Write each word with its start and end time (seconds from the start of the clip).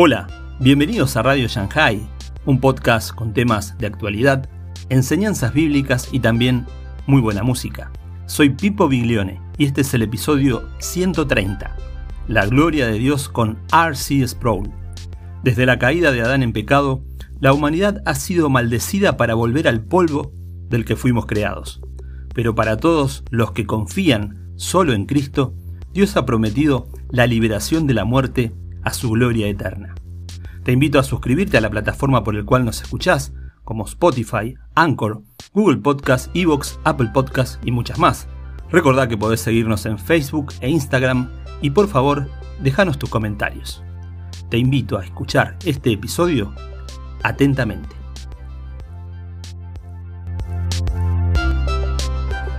Hola, 0.00 0.28
bienvenidos 0.60 1.16
a 1.16 1.24
Radio 1.24 1.48
Shanghai, 1.48 2.08
un 2.46 2.60
podcast 2.60 3.12
con 3.12 3.34
temas 3.34 3.76
de 3.78 3.88
actualidad, 3.88 4.48
enseñanzas 4.90 5.52
bíblicas 5.52 6.10
y 6.12 6.20
también 6.20 6.66
muy 7.08 7.20
buena 7.20 7.42
música. 7.42 7.90
Soy 8.26 8.50
Pipo 8.50 8.86
Biglione 8.86 9.40
y 9.56 9.64
este 9.64 9.80
es 9.80 9.92
el 9.94 10.02
episodio 10.02 10.68
130, 10.78 11.74
La 12.28 12.46
gloria 12.46 12.86
de 12.86 12.96
Dios 12.96 13.28
con 13.28 13.58
R.C. 13.72 14.28
Sproul. 14.28 14.70
Desde 15.42 15.66
la 15.66 15.80
caída 15.80 16.12
de 16.12 16.20
Adán 16.20 16.44
en 16.44 16.52
pecado, 16.52 17.02
la 17.40 17.52
humanidad 17.52 18.00
ha 18.06 18.14
sido 18.14 18.48
maldecida 18.48 19.16
para 19.16 19.34
volver 19.34 19.66
al 19.66 19.80
polvo 19.80 20.30
del 20.68 20.84
que 20.84 20.94
fuimos 20.94 21.26
creados. 21.26 21.80
Pero 22.36 22.54
para 22.54 22.76
todos 22.76 23.24
los 23.30 23.50
que 23.50 23.66
confían 23.66 24.52
solo 24.54 24.92
en 24.92 25.06
Cristo, 25.06 25.54
Dios 25.92 26.16
ha 26.16 26.24
prometido 26.24 26.86
la 27.10 27.26
liberación 27.26 27.88
de 27.88 27.94
la 27.94 28.04
muerte 28.04 28.52
a 28.88 28.94
su 28.94 29.10
gloria 29.10 29.48
eterna. 29.48 29.94
Te 30.64 30.72
invito 30.72 30.98
a 30.98 31.02
suscribirte 31.02 31.58
a 31.58 31.60
la 31.60 31.68
plataforma 31.68 32.24
por 32.24 32.36
el 32.36 32.46
cual 32.46 32.64
nos 32.64 32.80
escuchás, 32.80 33.34
como 33.62 33.84
Spotify, 33.84 34.54
Anchor, 34.74 35.22
Google 35.52 35.76
Podcast, 35.76 36.34
Evox, 36.34 36.80
Apple 36.84 37.10
Podcast 37.12 37.62
y 37.66 37.70
muchas 37.70 37.98
más. 37.98 38.28
Recordá 38.70 39.06
que 39.06 39.18
podés 39.18 39.40
seguirnos 39.40 39.84
en 39.84 39.98
Facebook 39.98 40.54
e 40.62 40.70
Instagram 40.70 41.28
y 41.60 41.70
por 41.70 41.88
favor, 41.88 42.28
déjanos 42.62 42.98
tus 42.98 43.10
comentarios. 43.10 43.82
Te 44.48 44.56
invito 44.56 44.96
a 44.96 45.04
escuchar 45.04 45.58
este 45.66 45.92
episodio 45.92 46.54
atentamente. 47.22 47.97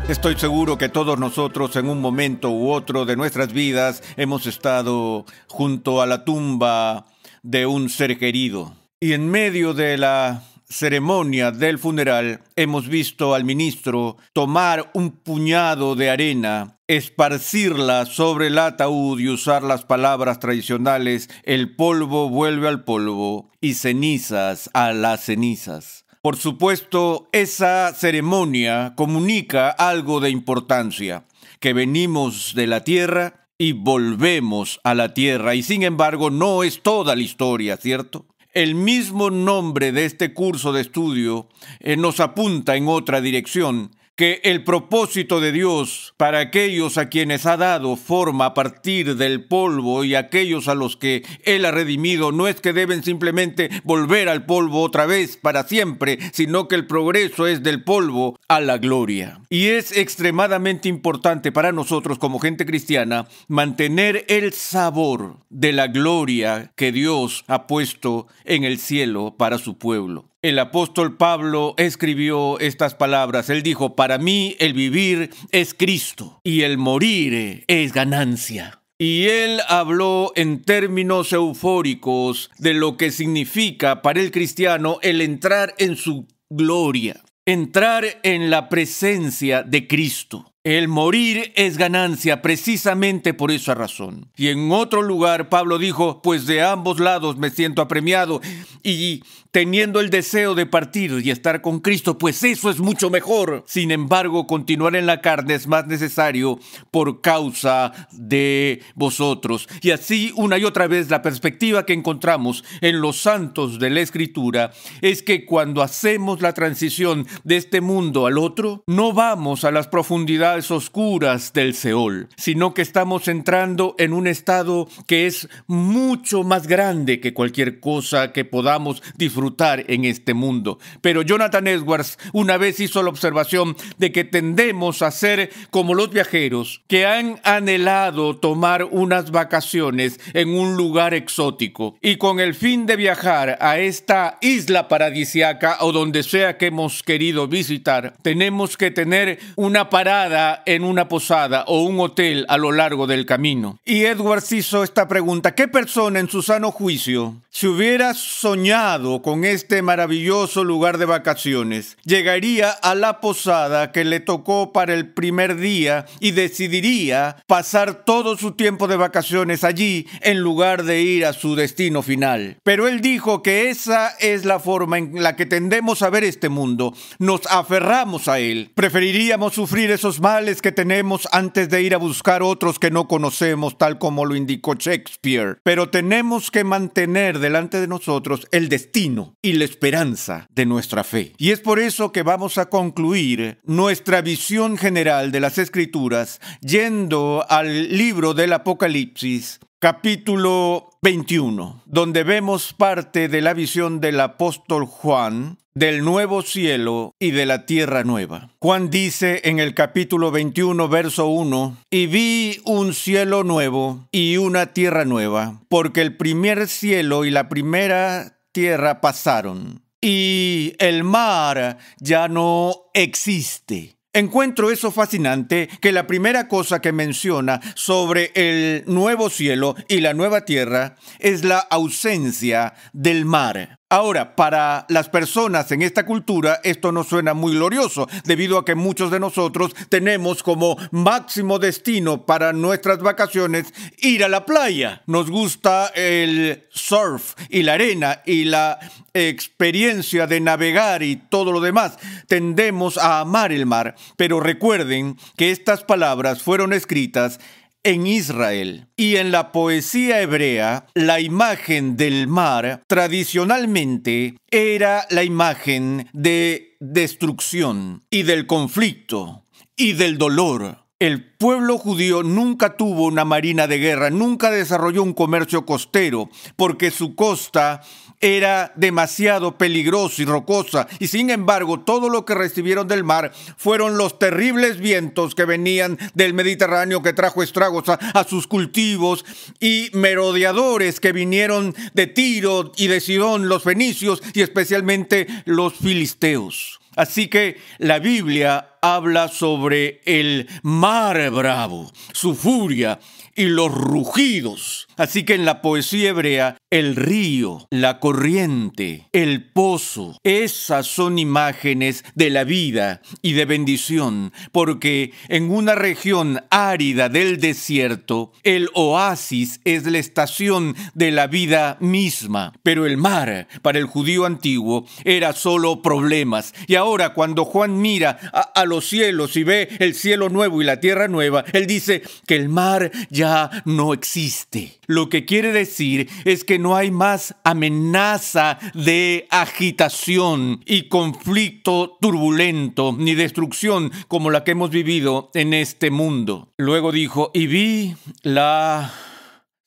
Estoy 0.09 0.35
seguro 0.39 0.79
que 0.79 0.89
todos 0.89 1.19
nosotros 1.19 1.75
en 1.75 1.87
un 1.87 2.01
momento 2.01 2.49
u 2.49 2.71
otro 2.71 3.05
de 3.05 3.15
nuestras 3.15 3.53
vidas 3.53 4.01
hemos 4.17 4.47
estado 4.47 5.23
junto 5.47 6.01
a 6.01 6.07
la 6.07 6.25
tumba 6.25 7.05
de 7.43 7.67
un 7.67 7.89
ser 7.89 8.17
querido. 8.17 8.73
Y 8.99 9.13
en 9.13 9.29
medio 9.29 9.75
de 9.75 9.99
la 9.99 10.41
ceremonia 10.67 11.51
del 11.51 11.77
funeral 11.77 12.41
hemos 12.55 12.87
visto 12.87 13.35
al 13.35 13.43
ministro 13.43 14.17
tomar 14.33 14.89
un 14.95 15.11
puñado 15.11 15.95
de 15.95 16.09
arena, 16.09 16.79
esparcirla 16.87 18.07
sobre 18.07 18.47
el 18.47 18.57
ataúd 18.57 19.19
y 19.19 19.29
usar 19.29 19.61
las 19.61 19.85
palabras 19.85 20.39
tradicionales 20.39 21.29
el 21.43 21.75
polvo 21.75 22.29
vuelve 22.29 22.67
al 22.67 22.83
polvo 22.83 23.51
y 23.61 23.75
cenizas 23.75 24.71
a 24.73 24.91
las 24.91 25.25
cenizas. 25.25 25.98
Por 26.29 26.37
supuesto, 26.37 27.27
esa 27.31 27.91
ceremonia 27.91 28.93
comunica 28.95 29.71
algo 29.71 30.19
de 30.19 30.29
importancia, 30.29 31.25
que 31.59 31.73
venimos 31.73 32.53
de 32.53 32.67
la 32.67 32.83
tierra 32.83 33.47
y 33.57 33.71
volvemos 33.71 34.79
a 34.83 34.93
la 34.93 35.15
tierra. 35.15 35.55
Y 35.55 35.63
sin 35.63 35.81
embargo, 35.81 36.29
no 36.29 36.61
es 36.61 36.83
toda 36.83 37.15
la 37.15 37.23
historia, 37.23 37.77
¿cierto? 37.77 38.27
El 38.53 38.75
mismo 38.75 39.31
nombre 39.31 39.91
de 39.91 40.05
este 40.05 40.31
curso 40.31 40.71
de 40.71 40.81
estudio 40.81 41.49
eh, 41.79 41.97
nos 41.97 42.19
apunta 42.19 42.75
en 42.75 42.89
otra 42.89 43.21
dirección 43.21 43.89
que 44.19 44.41
el 44.43 44.65
propósito 44.65 45.39
de 45.39 45.53
Dios 45.53 46.13
para 46.17 46.39
aquellos 46.39 46.97
a 46.97 47.07
quienes 47.07 47.45
ha 47.45 47.55
dado 47.55 47.95
forma 47.95 48.47
a 48.47 48.53
partir 48.53 49.15
del 49.15 49.45
polvo 49.45 50.03
y 50.03 50.13
aquellos 50.13 50.67
a 50.67 50.75
los 50.75 50.97
que 50.97 51.23
Él 51.45 51.63
ha 51.63 51.71
redimido 51.71 52.33
no 52.33 52.49
es 52.49 52.59
que 52.59 52.73
deben 52.73 53.01
simplemente 53.01 53.69
volver 53.85 54.27
al 54.27 54.45
polvo 54.45 54.81
otra 54.81 55.05
vez 55.05 55.37
para 55.37 55.63
siempre, 55.63 56.19
sino 56.33 56.67
que 56.67 56.75
el 56.75 56.85
progreso 56.85 57.47
es 57.47 57.63
del 57.63 57.85
polvo 57.85 58.37
a 58.49 58.59
la 58.59 58.77
gloria. 58.77 59.39
Y 59.49 59.67
es 59.67 59.95
extremadamente 59.95 60.89
importante 60.89 61.53
para 61.53 61.71
nosotros 61.71 62.19
como 62.19 62.39
gente 62.39 62.65
cristiana 62.65 63.25
mantener 63.47 64.25
el 64.27 64.51
sabor 64.51 65.37
de 65.49 65.71
la 65.71 65.87
gloria 65.87 66.73
que 66.75 66.91
Dios 66.91 67.45
ha 67.47 67.67
puesto 67.67 68.27
en 68.43 68.65
el 68.65 68.79
cielo 68.79 69.35
para 69.37 69.59
su 69.59 69.77
pueblo. 69.77 70.28
El 70.41 70.57
apóstol 70.57 71.17
Pablo 71.17 71.73
escribió 71.75 72.59
estas 72.59 72.95
palabras. 72.95 73.49
Él 73.49 73.61
dijo, 73.61 73.97
para 73.97 74.17
mí 74.17 74.55
el 74.59 74.73
vivir 74.73 75.31
es 75.51 75.73
Cristo 75.73 76.39
y 76.45 76.61
el 76.61 76.77
morir 76.77 77.65
es 77.67 77.91
ganancia. 77.91 78.81
Y 78.97 79.25
él 79.25 79.59
habló 79.67 80.31
en 80.37 80.63
términos 80.63 81.33
eufóricos 81.33 82.51
de 82.57 82.73
lo 82.73 82.95
que 82.95 83.11
significa 83.11 84.01
para 84.01 84.21
el 84.21 84.31
cristiano 84.31 84.99
el 85.01 85.19
entrar 85.19 85.75
en 85.77 85.97
su 85.97 86.25
gloria, 86.49 87.21
entrar 87.45 88.05
en 88.23 88.49
la 88.49 88.69
presencia 88.69 89.63
de 89.63 89.87
Cristo. 89.87 90.53
El 90.65 90.89
morir 90.89 91.53
es 91.55 91.77
ganancia 91.77 92.41
precisamente 92.41 93.33
por 93.33 93.49
esa 93.49 93.75
razón. 93.75 94.29
Y 94.35 94.49
en 94.49 94.71
otro 94.71 95.01
lugar 95.01 95.47
Pablo 95.47 95.77
dijo, 95.77 96.21
pues 96.21 96.45
de 96.45 96.61
ambos 96.61 96.99
lados 96.99 97.37
me 97.37 97.49
siento 97.49 97.81
apremiado 97.81 98.41
y 98.83 99.23
teniendo 99.51 99.99
el 99.99 100.09
deseo 100.09 100.53
de 100.53 100.65
partir 100.65 101.21
y 101.23 101.31
estar 101.31 101.61
con 101.61 101.79
Cristo, 101.79 102.17
pues 102.17 102.43
eso 102.43 102.69
es 102.69 102.79
mucho 102.79 103.09
mejor. 103.09 103.63
Sin 103.67 103.91
embargo, 103.91 104.45
continuar 104.45 104.95
en 104.95 105.05
la 105.05 105.21
carne 105.21 105.55
es 105.55 105.67
más 105.67 105.87
necesario 105.87 106.59
por 106.91 107.21
causa 107.21 108.07
de 108.11 108.81
vosotros. 108.95 109.67
Y 109.81 109.91
así 109.91 110.31
una 110.35 110.57
y 110.57 110.65
otra 110.65 110.87
vez 110.87 111.09
la 111.09 111.21
perspectiva 111.21 111.85
que 111.85 111.93
encontramos 111.93 112.63
en 112.81 113.01
los 113.01 113.21
santos 113.21 113.79
de 113.79 113.89
la 113.89 114.01
Escritura 114.01 114.71
es 115.01 115.23
que 115.23 115.45
cuando 115.45 115.81
hacemos 115.81 116.41
la 116.41 116.53
transición 116.53 117.25
de 117.43 117.57
este 117.57 117.81
mundo 117.81 118.27
al 118.27 118.37
otro, 118.37 118.83
no 118.87 119.13
vamos 119.13 119.63
a 119.63 119.71
las 119.71 119.87
profundidades 119.87 120.69
oscuras 120.69 121.53
del 121.53 121.73
Seol, 121.73 122.29
sino 122.37 122.73
que 122.73 122.81
estamos 122.81 123.27
entrando 123.27 123.95
en 123.97 124.13
un 124.13 124.27
estado 124.27 124.87
que 125.07 125.25
es 125.25 125.49
mucho 125.65 126.43
más 126.43 126.67
grande 126.67 127.19
que 127.19 127.33
cualquier 127.33 127.79
cosa 127.79 128.31
que 128.31 128.45
podamos 128.45 129.01
disfrutar 129.17 129.38
en 129.87 130.05
este 130.05 130.33
mundo. 130.33 130.79
Pero 131.01 131.21
Jonathan 131.21 131.67
Edwards 131.67 132.17
una 132.33 132.57
vez 132.57 132.79
hizo 132.79 133.03
la 133.03 133.09
observación 133.09 133.75
de 133.97 134.11
que 134.11 134.23
tendemos 134.23 135.01
a 135.01 135.11
ser 135.11 135.51
como 135.69 135.93
los 135.93 136.09
viajeros 136.09 136.81
que 136.87 137.05
han 137.05 137.39
anhelado 137.43 138.37
tomar 138.37 138.83
unas 138.83 139.31
vacaciones 139.31 140.19
en 140.33 140.49
un 140.49 140.75
lugar 140.75 141.13
exótico 141.13 141.97
y 142.01 142.17
con 142.17 142.39
el 142.39 142.53
fin 142.53 142.85
de 142.85 142.95
viajar 142.95 143.57
a 143.61 143.79
esta 143.79 144.37
isla 144.41 144.87
paradisiaca 144.87 145.77
o 145.81 145.91
donde 145.91 146.23
sea 146.23 146.57
que 146.57 146.67
hemos 146.67 147.03
querido 147.03 147.47
visitar, 147.47 148.15
tenemos 148.21 148.77
que 148.77 148.91
tener 148.91 149.39
una 149.55 149.89
parada 149.89 150.63
en 150.65 150.83
una 150.83 151.07
posada 151.07 151.63
o 151.67 151.83
un 151.83 151.99
hotel 151.99 152.45
a 152.49 152.57
lo 152.57 152.71
largo 152.71 153.07
del 153.07 153.25
camino. 153.25 153.79
Y 153.85 154.03
Edwards 154.03 154.51
hizo 154.51 154.83
esta 154.83 155.07
pregunta, 155.07 155.55
¿qué 155.55 155.67
persona 155.67 156.19
en 156.19 156.29
su 156.29 156.41
sano 156.41 156.71
juicio 156.71 157.35
si 157.49 157.67
hubiera 157.67 158.13
soñado 158.13 159.21
con 159.21 159.28
este 159.45 159.81
maravilloso 159.81 160.63
lugar 160.63 160.97
de 160.97 161.05
vacaciones, 161.05 161.97
llegaría 162.03 162.71
a 162.71 162.95
la 162.95 163.21
posada 163.21 163.91
que 163.91 164.03
le 164.03 164.19
tocó 164.19 164.73
para 164.73 164.93
el 164.93 165.13
primer 165.13 165.55
día 165.55 166.05
y 166.19 166.31
decidiría 166.31 167.37
pasar 167.45 168.05
todo 168.05 168.37
su 168.37 168.53
tiempo 168.53 168.87
de 168.87 168.97
vacaciones 168.97 169.63
allí 169.63 170.07
en 170.21 170.39
lugar 170.39 170.83
de 170.83 171.01
ir 171.01 171.25
a 171.25 171.33
su 171.33 171.55
destino 171.55 172.01
final. 172.01 172.57
Pero 172.63 172.87
él 172.87 173.01
dijo 173.01 173.43
que 173.43 173.69
esa 173.69 174.09
es 174.19 174.45
la 174.45 174.59
forma 174.59 174.97
en 174.97 175.21
la 175.21 175.35
que 175.35 175.45
tendemos 175.45 176.01
a 176.01 176.09
ver 176.09 176.23
este 176.23 176.49
mundo. 176.49 176.93
Nos 177.19 177.45
aferramos 177.47 178.27
a 178.27 178.39
él. 178.39 178.71
Preferiríamos 178.73 179.53
sufrir 179.53 179.91
esos 179.91 180.19
males 180.19 180.61
que 180.61 180.71
tenemos 180.71 181.27
antes 181.31 181.69
de 181.69 181.81
ir 181.83 181.93
a 181.93 181.97
buscar 181.97 182.41
otros 182.41 182.79
que 182.79 182.91
no 182.91 183.07
conocemos, 183.07 183.77
tal 183.77 183.99
como 183.99 184.25
lo 184.25 184.35
indicó 184.35 184.73
Shakespeare. 184.73 185.59
Pero 185.63 185.89
tenemos 185.89 186.49
que 186.51 186.63
mantener 186.63 187.39
delante 187.39 187.79
de 187.79 187.87
nosotros 187.87 188.47
el 188.51 188.69
destino 188.69 189.18
y 189.41 189.53
la 189.53 189.65
esperanza 189.65 190.47
de 190.49 190.65
nuestra 190.65 191.03
fe. 191.03 191.33
Y 191.37 191.51
es 191.51 191.59
por 191.59 191.79
eso 191.79 192.11
que 192.11 192.23
vamos 192.23 192.57
a 192.57 192.69
concluir 192.69 193.59
nuestra 193.63 194.21
visión 194.21 194.77
general 194.77 195.31
de 195.31 195.39
las 195.39 195.57
Escrituras 195.57 196.39
yendo 196.61 197.45
al 197.49 197.95
libro 197.97 198.33
del 198.33 198.53
Apocalipsis, 198.53 199.59
capítulo 199.79 200.89
21, 201.01 201.83
donde 201.85 202.23
vemos 202.23 202.73
parte 202.73 203.29
de 203.29 203.41
la 203.41 203.53
visión 203.53 204.01
del 204.01 204.19
apóstol 204.19 204.85
Juan 204.85 205.57
del 205.79 206.03
nuevo 206.03 206.41
cielo 206.41 207.15
y 207.19 207.31
de 207.31 207.45
la 207.45 207.65
tierra 207.65 208.03
nueva. 208.03 208.49
Juan 208.59 208.89
dice 208.89 209.41
en 209.45 209.59
el 209.59 209.73
capítulo 209.73 210.29
21, 210.29 210.89
verso 210.89 211.27
1, 211.27 211.77
y 211.89 212.07
vi 212.07 212.59
un 212.65 212.93
cielo 212.93 213.45
nuevo 213.45 214.07
y 214.11 214.35
una 214.35 214.73
tierra 214.73 215.05
nueva, 215.05 215.61
porque 215.69 216.01
el 216.01 216.17
primer 216.17 216.67
cielo 216.67 217.23
y 217.23 217.31
la 217.31 217.47
primera 217.47 218.38
tierra 218.51 219.01
pasaron 219.01 219.83
y 220.01 220.75
el 220.79 221.03
mar 221.03 221.77
ya 221.99 222.27
no 222.27 222.89
existe. 222.93 223.97
Encuentro 224.11 224.71
eso 224.71 224.91
fascinante 224.91 225.69
que 225.81 225.91
la 225.91 226.07
primera 226.07 226.47
cosa 226.47 226.81
que 226.81 226.91
menciona 226.91 227.59
sobre 227.75 228.31
el 228.33 228.83
nuevo 228.87 229.29
cielo 229.29 229.75
y 229.87 229.99
la 229.99 230.13
nueva 230.13 230.45
tierra 230.45 230.95
es 231.19 231.43
la 231.43 231.59
ausencia 231.59 232.73
del 232.91 233.25
mar. 233.25 233.78
Ahora, 233.91 234.35
para 234.35 234.85
las 234.89 235.09
personas 235.09 235.71
en 235.71 235.81
esta 235.81 236.05
cultura 236.05 236.59
esto 236.63 236.91
no 236.91 237.03
suena 237.03 237.33
muy 237.33 237.55
glorioso, 237.55 238.07
debido 238.23 238.59
a 238.59 238.63
que 238.63 238.75
muchos 238.75 239.09
de 239.09 239.19
nosotros 239.19 239.73
tenemos 239.89 240.43
como 240.43 240.77
máximo 240.91 241.57
destino 241.57 242.23
para 242.23 242.53
nuestras 242.53 242.99
vacaciones 242.99 243.73
ir 243.97 244.23
a 244.23 244.29
la 244.29 244.45
playa. 244.45 245.01
Nos 245.07 245.31
gusta 245.31 245.87
el 245.95 246.67
surf 246.69 247.33
y 247.49 247.63
la 247.63 247.73
arena 247.73 248.21
y 248.27 248.43
la 248.43 248.77
experiencia 249.15 250.27
de 250.27 250.39
navegar 250.39 251.01
y 251.01 251.15
todo 251.15 251.51
lo 251.51 251.59
demás. 251.59 251.97
Tendemos 252.27 252.99
a 252.99 253.21
amar 253.21 253.51
el 253.51 253.65
mar, 253.65 253.95
pero 254.17 254.39
recuerden 254.39 255.17
que 255.35 255.49
estas 255.49 255.83
palabras 255.83 256.43
fueron 256.43 256.73
escritas 256.73 257.39
en 257.83 258.07
Israel. 258.07 258.87
Y 258.95 259.15
en 259.17 259.31
la 259.31 259.51
poesía 259.51 260.21
hebrea, 260.21 260.87
la 260.93 261.19
imagen 261.19 261.97
del 261.97 262.27
mar 262.27 262.83
tradicionalmente 262.87 264.35
era 264.51 265.05
la 265.09 265.23
imagen 265.23 266.07
de 266.13 266.75
destrucción 266.79 268.03
y 268.09 268.23
del 268.23 268.47
conflicto 268.47 269.45
y 269.75 269.93
del 269.93 270.17
dolor. 270.17 270.85
El 270.99 271.23
pueblo 271.37 271.77
judío 271.77 272.23
nunca 272.23 272.75
tuvo 272.75 273.05
una 273.05 273.23
marina 273.23 273.67
de 273.67 273.77
guerra, 273.77 274.09
nunca 274.09 274.51
desarrolló 274.51 275.01
un 275.01 275.13
comercio 275.13 275.65
costero, 275.65 276.29
porque 276.57 276.91
su 276.91 277.15
costa 277.15 277.81
era 278.21 278.73
demasiado 278.75 279.57
peligrosa 279.57 280.21
y 280.21 280.25
rocosa, 280.25 280.87
y 280.99 281.07
sin 281.07 281.29
embargo 281.29 281.79
todo 281.79 282.09
lo 282.09 282.25
que 282.25 282.35
recibieron 282.35 282.87
del 282.87 283.03
mar 283.03 283.31
fueron 283.57 283.97
los 283.97 284.19
terribles 284.19 284.79
vientos 284.79 285.35
que 285.35 285.45
venían 285.45 285.97
del 286.13 286.33
Mediterráneo 286.33 287.01
que 287.01 287.13
trajo 287.13 287.43
estragos 287.43 287.85
a, 287.87 288.23
sus 288.23 288.47
cultivos 288.47 289.25
y 289.59 289.89
merodeadores 289.93 290.99
que 290.99 291.13
vinieron 291.13 291.73
de 291.93 292.07
Tiro 292.07 292.71
y 292.77 292.87
de 292.87 292.99
Sidón, 292.99 293.47
los 293.47 293.63
fenicios 293.63 294.21
y 294.33 294.41
especialmente 294.41 295.27
los 295.45 295.73
filisteos. 295.73 296.79
Así 296.95 297.27
que 297.27 297.57
la 297.77 297.99
Biblia 297.99 298.73
habla 298.81 299.27
sobre 299.27 300.01
el 300.05 300.47
mar 300.63 301.29
bravo, 301.31 301.91
su 302.13 302.35
furia 302.35 302.99
y 303.35 303.45
los 303.45 303.71
rugidos 303.71 304.89
Así 304.99 305.23
que 305.23 305.35
en 305.35 305.45
la 305.45 305.61
poesía 305.61 306.09
hebrea, 306.09 306.57
el 306.69 306.97
río, 306.97 307.65
la 307.71 308.01
corriente, 308.01 309.07
el 309.13 309.49
pozo, 309.49 310.17
esas 310.25 310.87
son 310.87 311.17
imágenes 311.17 312.03
de 312.15 312.29
la 312.29 312.43
vida 312.43 313.01
y 313.21 313.31
de 313.31 313.45
bendición, 313.45 314.33
porque 314.51 315.13
en 315.29 315.51
una 315.51 315.73
región 315.73 316.43
árida 316.49 317.07
del 317.07 317.39
desierto, 317.39 318.33
el 318.43 318.69
oasis 318.73 319.61
es 319.63 319.85
la 319.85 319.99
estación 319.99 320.75
de 320.95 321.11
la 321.11 321.27
vida 321.27 321.77
misma, 321.79 322.51
pero 322.61 322.85
el 322.85 322.97
mar, 322.97 323.47
para 323.61 323.79
el 323.79 323.85
judío 323.85 324.25
antiguo, 324.25 324.85
era 325.05 325.31
solo 325.31 325.81
problemas. 325.81 326.53
Y 326.67 326.75
ahora 326.75 327.13
cuando 327.13 327.45
Juan 327.45 327.79
mira 327.79 328.19
a, 328.33 328.65
los 328.69 328.87
cielos 328.87 329.35
y 329.35 329.43
ve 329.43 329.67
el 329.79 329.93
cielo 329.93 330.29
nuevo 330.29 330.61
y 330.61 330.65
la 330.65 330.79
tierra 330.79 331.07
nueva, 331.07 331.43
él 331.51 331.67
dice 331.67 332.01
que 332.25 332.35
el 332.35 332.47
mar 332.47 332.91
ya 333.09 333.49
no 333.65 333.93
existe. 333.93 334.79
Lo 334.87 335.09
que 335.09 335.25
quiere 335.25 335.51
decir 335.51 336.07
es 336.25 336.43
que 336.43 336.57
no 336.59 336.75
hay 336.75 336.91
más 336.91 337.35
amenaza 337.43 338.57
de 338.73 339.27
agitación 339.29 340.63
y 340.65 340.83
conflicto 340.83 341.97
turbulento 341.99 342.95
ni 342.97 343.15
destrucción 343.15 343.91
como 344.07 344.29
la 344.29 344.43
que 344.43 344.51
hemos 344.51 344.69
vivido 344.69 345.31
en 345.33 345.53
este 345.53 345.91
mundo. 345.91 346.49
Luego 346.57 346.91
dijo, 346.91 347.31
y 347.33 347.47
vi 347.47 347.95
la 348.23 348.91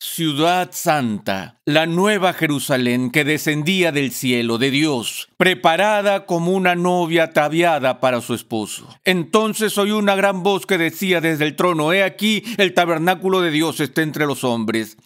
ciudad 0.05 0.71
santa, 0.73 1.61
la 1.65 1.87
nueva 1.87 2.33
Jerusalén 2.33 3.13
que 3.13 3.23
descendía 3.23 3.93
del 3.93 4.11
cielo 4.11 4.59
de 4.59 4.73
Dios, 4.73 5.29
preparada 5.37 6.27
como 6.27 6.51
una 6.51 6.75
novia 6.75 7.23
ataviada 7.25 8.01
para 8.01 8.21
su 8.21 8.35
esposo. 8.35 8.89
Entonces 9.05 9.79
oí 9.79 9.93
una 9.93 10.17
gran 10.17 10.43
voz 10.43 10.67
que 10.67 10.77
decía 10.77 11.21
desde 11.21 11.45
el 11.45 11.55
trono, 11.55 11.93
He 11.93 12.03
aquí 12.03 12.43
el 12.59 12.75
tabernáculo 12.75 13.43
de 13.43 13.53
Dios 13.53 13.79
está 13.79 14.03
entre 14.03 14.27
los 14.27 14.43
hombres, 14.43 14.97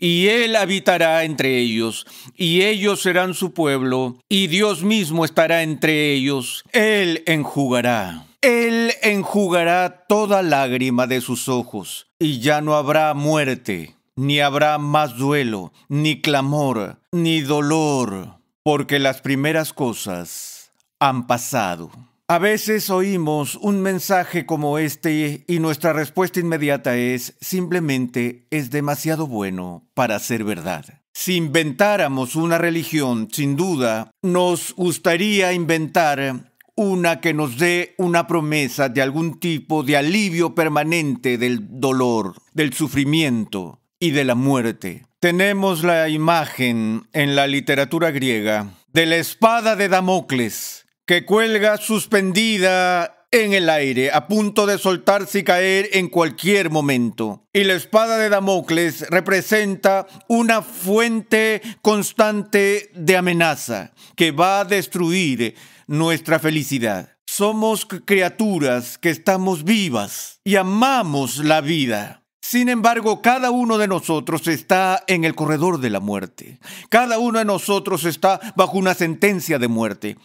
y 0.00 0.26
Él 0.26 0.56
habitará 0.56 1.22
entre 1.22 1.56
ellos, 1.58 2.04
y 2.36 2.62
ellos 2.62 3.02
serán 3.02 3.34
su 3.34 3.54
pueblo, 3.54 4.18
y 4.28 4.48
Dios 4.48 4.82
mismo 4.82 5.24
estará 5.24 5.62
entre 5.62 6.12
ellos. 6.12 6.64
Él 6.72 7.22
enjugará. 7.26 8.26
Él 8.42 8.94
enjugará 9.02 10.06
toda 10.08 10.42
lágrima 10.42 11.06
de 11.06 11.20
sus 11.20 11.48
ojos, 11.48 12.08
y 12.18 12.40
ya 12.40 12.60
no 12.60 12.74
habrá 12.74 13.14
muerte 13.14 13.94
ni 14.20 14.40
habrá 14.40 14.76
más 14.76 15.16
duelo, 15.16 15.72
ni 15.88 16.20
clamor, 16.20 17.00
ni 17.10 17.40
dolor, 17.40 18.36
porque 18.62 18.98
las 18.98 19.22
primeras 19.22 19.72
cosas 19.72 20.72
han 20.98 21.26
pasado. 21.26 21.90
A 22.28 22.38
veces 22.38 22.90
oímos 22.90 23.56
un 23.56 23.80
mensaje 23.80 24.44
como 24.44 24.78
este 24.78 25.44
y 25.48 25.58
nuestra 25.58 25.94
respuesta 25.94 26.38
inmediata 26.38 26.96
es 26.96 27.34
simplemente 27.40 28.46
es 28.50 28.70
demasiado 28.70 29.26
bueno 29.26 29.88
para 29.94 30.18
ser 30.18 30.44
verdad. 30.44 30.84
Si 31.14 31.36
inventáramos 31.36 32.36
una 32.36 32.58
religión, 32.58 33.28
sin 33.32 33.56
duda, 33.56 34.10
nos 34.22 34.74
gustaría 34.74 35.54
inventar 35.54 36.52
una 36.76 37.20
que 37.20 37.32
nos 37.34 37.58
dé 37.58 37.94
una 37.98 38.26
promesa 38.26 38.90
de 38.90 39.02
algún 39.02 39.40
tipo 39.40 39.82
de 39.82 39.96
alivio 39.96 40.54
permanente 40.54 41.36
del 41.36 41.80
dolor, 41.80 42.34
del 42.52 42.72
sufrimiento, 42.72 43.79
y 44.00 44.10
de 44.10 44.24
la 44.24 44.34
muerte. 44.34 45.06
Tenemos 45.20 45.84
la 45.84 46.08
imagen 46.08 47.06
en 47.12 47.36
la 47.36 47.46
literatura 47.46 48.10
griega 48.10 48.74
de 48.92 49.06
la 49.06 49.16
espada 49.16 49.76
de 49.76 49.88
Damocles 49.88 50.86
que 51.06 51.24
cuelga 51.24 51.76
suspendida 51.76 53.26
en 53.32 53.52
el 53.52 53.70
aire, 53.70 54.10
a 54.10 54.26
punto 54.26 54.66
de 54.66 54.78
soltarse 54.78 55.40
y 55.40 55.44
caer 55.44 55.90
en 55.92 56.08
cualquier 56.08 56.70
momento. 56.70 57.44
Y 57.52 57.64
la 57.64 57.74
espada 57.74 58.18
de 58.18 58.28
Damocles 58.28 59.08
representa 59.08 60.06
una 60.28 60.62
fuente 60.62 61.62
constante 61.82 62.90
de 62.94 63.16
amenaza 63.16 63.92
que 64.16 64.32
va 64.32 64.60
a 64.60 64.64
destruir 64.64 65.54
nuestra 65.86 66.38
felicidad. 66.38 67.16
Somos 67.26 67.86
criaturas 67.86 68.98
que 68.98 69.10
estamos 69.10 69.62
vivas 69.62 70.40
y 70.42 70.56
amamos 70.56 71.38
la 71.38 71.60
vida. 71.60 72.19
Sin 72.40 72.68
embargo, 72.68 73.20
cada 73.20 73.50
uno 73.50 73.76
de 73.78 73.86
nosotros 73.86 74.46
está 74.48 75.04
en 75.06 75.24
el 75.24 75.34
corredor 75.34 75.78
de 75.78 75.90
la 75.90 76.00
muerte. 76.00 76.58
Cada 76.88 77.18
uno 77.18 77.38
de 77.38 77.44
nosotros 77.44 78.04
está 78.04 78.40
bajo 78.56 78.78
una 78.78 78.94
sentencia 78.94 79.58
de 79.58 79.68
muerte. 79.68 80.16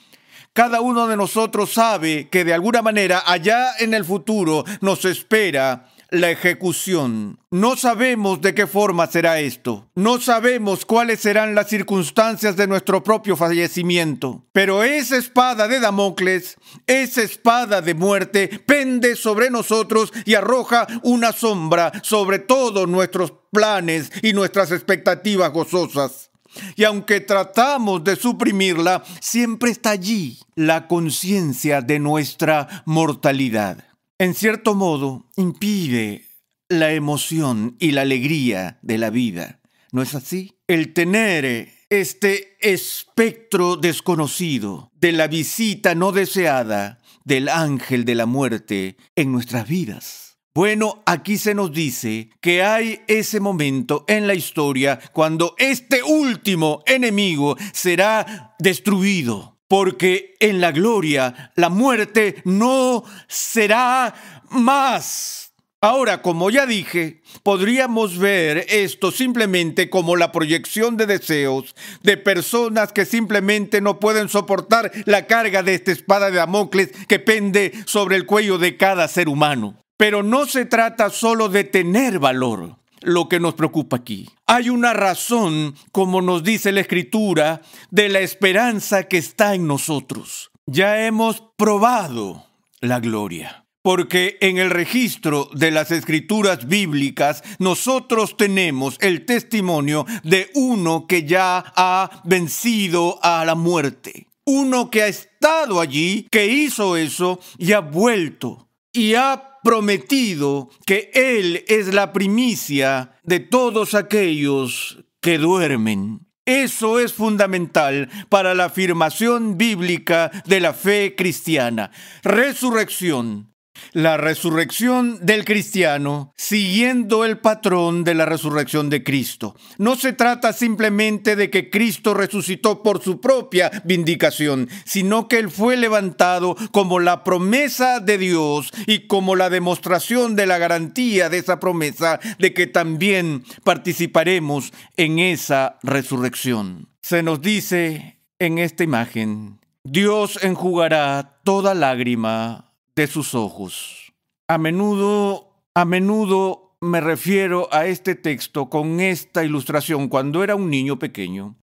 Cada 0.53 0.79
uno 0.79 1.07
de 1.07 1.17
nosotros 1.17 1.73
sabe 1.73 2.29
que 2.29 2.45
de 2.45 2.53
alguna 2.53 2.81
manera 2.81 3.21
allá 3.25 3.71
en 3.79 3.93
el 3.93 4.05
futuro 4.05 4.63
nos 4.79 5.03
espera 5.03 5.89
la 6.21 6.31
ejecución. 6.31 7.39
No 7.51 7.75
sabemos 7.75 8.41
de 8.41 8.53
qué 8.53 8.67
forma 8.67 9.07
será 9.07 9.39
esto. 9.39 9.87
No 9.95 10.19
sabemos 10.19 10.85
cuáles 10.85 11.19
serán 11.19 11.55
las 11.55 11.69
circunstancias 11.69 12.55
de 12.55 12.67
nuestro 12.67 13.03
propio 13.03 13.35
fallecimiento. 13.35 14.43
Pero 14.51 14.83
esa 14.83 15.17
espada 15.17 15.67
de 15.67 15.79
Damocles, 15.79 16.57
esa 16.87 17.21
espada 17.21 17.81
de 17.81 17.93
muerte, 17.93 18.47
pende 18.65 19.15
sobre 19.15 19.49
nosotros 19.49 20.11
y 20.25 20.35
arroja 20.35 20.87
una 21.03 21.31
sombra 21.31 21.91
sobre 22.03 22.39
todos 22.39 22.87
nuestros 22.87 23.33
planes 23.51 24.11
y 24.21 24.33
nuestras 24.33 24.71
expectativas 24.71 25.51
gozosas. 25.51 26.31
Y 26.75 26.83
aunque 26.83 27.19
tratamos 27.19 28.03
de 28.03 28.15
suprimirla, 28.15 29.03
siempre 29.19 29.71
está 29.71 29.91
allí 29.91 30.39
la 30.55 30.87
conciencia 30.87 31.81
de 31.81 31.99
nuestra 31.99 32.83
mortalidad 32.85 33.94
en 34.17 34.33
cierto 34.33 34.75
modo, 34.75 35.29
impide 35.35 36.25
la 36.69 36.93
emoción 36.93 37.75
y 37.79 37.91
la 37.91 38.01
alegría 38.01 38.79
de 38.81 38.97
la 38.97 39.09
vida. 39.09 39.59
¿No 39.91 40.01
es 40.01 40.15
así? 40.15 40.57
El 40.67 40.93
tener 40.93 41.69
este 41.89 42.57
espectro 42.59 43.75
desconocido 43.75 44.91
de 44.95 45.11
la 45.11 45.27
visita 45.27 45.95
no 45.95 46.11
deseada 46.11 46.99
del 47.23 47.49
ángel 47.49 48.05
de 48.05 48.15
la 48.15 48.25
muerte 48.25 48.97
en 49.15 49.31
nuestras 49.31 49.67
vidas. 49.67 50.37
Bueno, 50.53 51.03
aquí 51.05 51.37
se 51.37 51.53
nos 51.53 51.73
dice 51.73 52.29
que 52.39 52.63
hay 52.63 53.01
ese 53.07 53.41
momento 53.41 54.05
en 54.07 54.25
la 54.25 54.35
historia 54.35 54.99
cuando 55.11 55.53
este 55.57 56.01
último 56.01 56.81
enemigo 56.85 57.57
será 57.73 58.55
destruido 58.57 59.54
porque 59.67 60.35
en 60.39 60.61
la 60.61 60.71
gloria 60.71 61.51
la 61.55 61.69
muerte 61.69 62.41
no 62.45 63.03
será 63.27 64.13
más. 64.49 65.45
Ahora, 65.81 66.23
como 66.23 66.49
ya 66.49 66.65
dije, 66.65 67.21
podríamos 67.43 68.17
ver 68.17 68.65
esto 68.69 69.11
simplemente 69.11 69.87
como 69.87 70.15
la 70.15 70.31
proyección 70.31 70.97
de 70.97 71.05
deseos 71.05 71.75
de 72.01 72.17
personas 72.17 72.91
que 72.91 73.05
simplemente 73.05 73.81
no 73.81 73.99
pueden 73.99 74.27
soportar 74.27 74.91
la 75.05 75.27
carga 75.27 75.61
de 75.61 75.75
esta 75.75 75.91
espada 75.91 76.31
de 76.31 76.37
Damocles 76.37 76.89
que 77.07 77.19
pende 77.19 77.71
sobre 77.85 78.15
el 78.15 78.25
cuello 78.25 78.57
de 78.57 78.77
cada 78.77 79.07
ser 79.07 79.29
humano. 79.29 79.79
Pero 79.95 80.23
no 80.23 80.47
se 80.47 80.65
trata 80.65 81.11
solo 81.11 81.49
de 81.49 81.65
tener 81.65 82.17
valor. 82.17 82.77
Lo 83.05 83.29
que 83.29 83.39
nos 83.39 83.53
preocupa 83.53 83.97
aquí. 83.97 84.29
Hay 84.47 84.69
una 84.69 84.93
razón, 84.93 85.75
como 85.91 86.21
nos 86.21 86.43
dice 86.43 86.71
la 86.71 86.81
Escritura, 86.81 87.61
de 87.91 88.09
la 88.09 88.19
esperanza 88.19 89.03
que 89.07 89.17
está 89.17 89.55
en 89.55 89.67
nosotros. 89.67 90.51
Ya 90.65 91.05
hemos 91.05 91.43
probado 91.57 92.45
la 92.81 92.99
gloria 92.99 93.65
porque 93.85 94.39
en 94.41 94.57
el 94.57 94.71
registro 94.71 95.47
de 95.53 95.69
las 95.69 95.91
escrituras 95.91 96.67
bíblicas 96.67 97.43
nosotros 97.59 98.35
tenemos 98.35 98.97
el 98.99 99.27
testimonio 99.27 100.07
de 100.23 100.49
uno 100.55 101.05
que 101.05 101.23
ya 101.23 101.63
ha 101.75 102.09
vencido 102.23 103.19
a 103.21 103.45
la 103.45 103.53
muerte. 103.53 104.25
Uno 104.43 104.89
que 104.89 105.03
ha 105.03 105.07
estado 105.07 105.79
allí, 105.79 106.27
que 106.31 106.47
hizo 106.47 106.97
eso 106.97 107.39
y 107.59 107.73
ha 107.73 107.81
vuelto 107.81 108.69
y 108.91 109.13
ha 109.13 109.54
prometido 109.65 110.69
que 110.85 111.09
Él 111.15 111.65
es 111.67 111.91
la 111.91 112.13
primicia 112.13 113.17
de 113.23 113.39
todos 113.39 113.95
aquellos 113.95 115.03
que 115.19 115.39
duermen. 115.39 116.27
Eso 116.45 116.99
es 116.99 117.13
fundamental 117.13 118.07
para 118.29 118.53
la 118.53 118.65
afirmación 118.65 119.57
bíblica 119.57 120.31
de 120.45 120.59
la 120.59 120.73
fe 120.73 121.15
cristiana. 121.17 121.89
Resurrección, 122.21 123.54
la 123.93 124.17
resurrección 124.17 125.25
del 125.25 125.45
cristiano 125.45 126.33
siguiendo 126.37 127.25
el 127.25 127.39
patrón 127.39 128.03
de 128.03 128.13
la 128.13 128.25
resurrección 128.25 128.89
de 128.89 129.03
Cristo. 129.03 129.55
No 129.77 129.95
se 129.95 130.13
trata 130.13 130.53
simplemente 130.53 131.35
de 131.35 131.49
que 131.49 131.69
Cristo 131.69 132.13
resucitó 132.13 132.83
por 132.83 133.01
su 133.01 133.21
propia 133.21 133.71
vindicación, 133.83 134.69
sino 134.85 135.27
que 135.27 135.39
Él 135.39 135.49
fue 135.49 135.77
levantado 135.77 136.55
como 136.71 136.99
la 136.99 137.23
promesa 137.23 137.99
de 137.99 138.17
Dios 138.17 138.71
y 138.87 139.07
como 139.07 139.35
la 139.35 139.49
demostración 139.49 140.35
de 140.35 140.45
la 140.45 140.57
garantía 140.57 141.29
de 141.29 141.37
esa 141.37 141.59
promesa 141.59 142.19
de 142.39 142.53
que 142.53 142.67
también 142.67 143.43
participaremos 143.63 144.71
en 144.97 145.19
esa 145.19 145.79
resurrección. 145.83 146.89
Se 147.01 147.23
nos 147.23 147.41
dice 147.41 148.19
en 148.39 148.57
esta 148.57 148.83
imagen, 148.83 149.59
Dios 149.83 150.39
enjugará 150.41 151.39
toda 151.43 151.75
lágrima 151.75 152.64
de 152.95 153.07
sus 153.07 153.35
ojos. 153.35 154.13
A 154.47 154.57
menudo, 154.57 155.61
a 155.73 155.85
menudo 155.85 156.77
me 156.81 157.01
refiero 157.01 157.67
a 157.71 157.87
este 157.87 158.15
texto 158.15 158.69
con 158.69 158.99
esta 158.99 159.43
ilustración. 159.43 160.07
Cuando 160.07 160.43
era 160.43 160.55
un 160.55 160.69
niño 160.69 160.99
pequeño, 160.99 161.55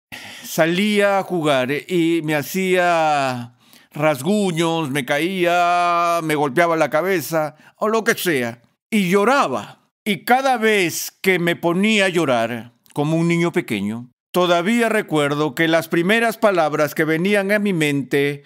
salía 0.42 1.18
a 1.18 1.22
jugar 1.22 1.70
y 1.70 2.20
me 2.24 2.34
hacía 2.34 3.56
rasguños, 3.92 4.90
me 4.90 5.04
caía, 5.04 6.20
me 6.22 6.34
golpeaba 6.34 6.76
la 6.76 6.90
cabeza 6.90 7.56
o 7.76 7.88
lo 7.88 8.04
que 8.04 8.14
sea, 8.14 8.62
y 8.90 9.08
lloraba. 9.08 9.90
Y 10.04 10.24
cada 10.24 10.56
vez 10.56 11.12
que 11.22 11.38
me 11.38 11.56
ponía 11.56 12.06
a 12.06 12.08
llorar, 12.08 12.72
como 12.92 13.16
un 13.16 13.28
niño 13.28 13.52
pequeño, 13.52 14.10
todavía 14.32 14.88
recuerdo 14.88 15.54
que 15.54 15.68
las 15.68 15.88
primeras 15.88 16.36
palabras 16.36 16.94
que 16.94 17.04
venían 17.04 17.52
a 17.52 17.58
mi 17.58 17.72
mente 17.72 18.42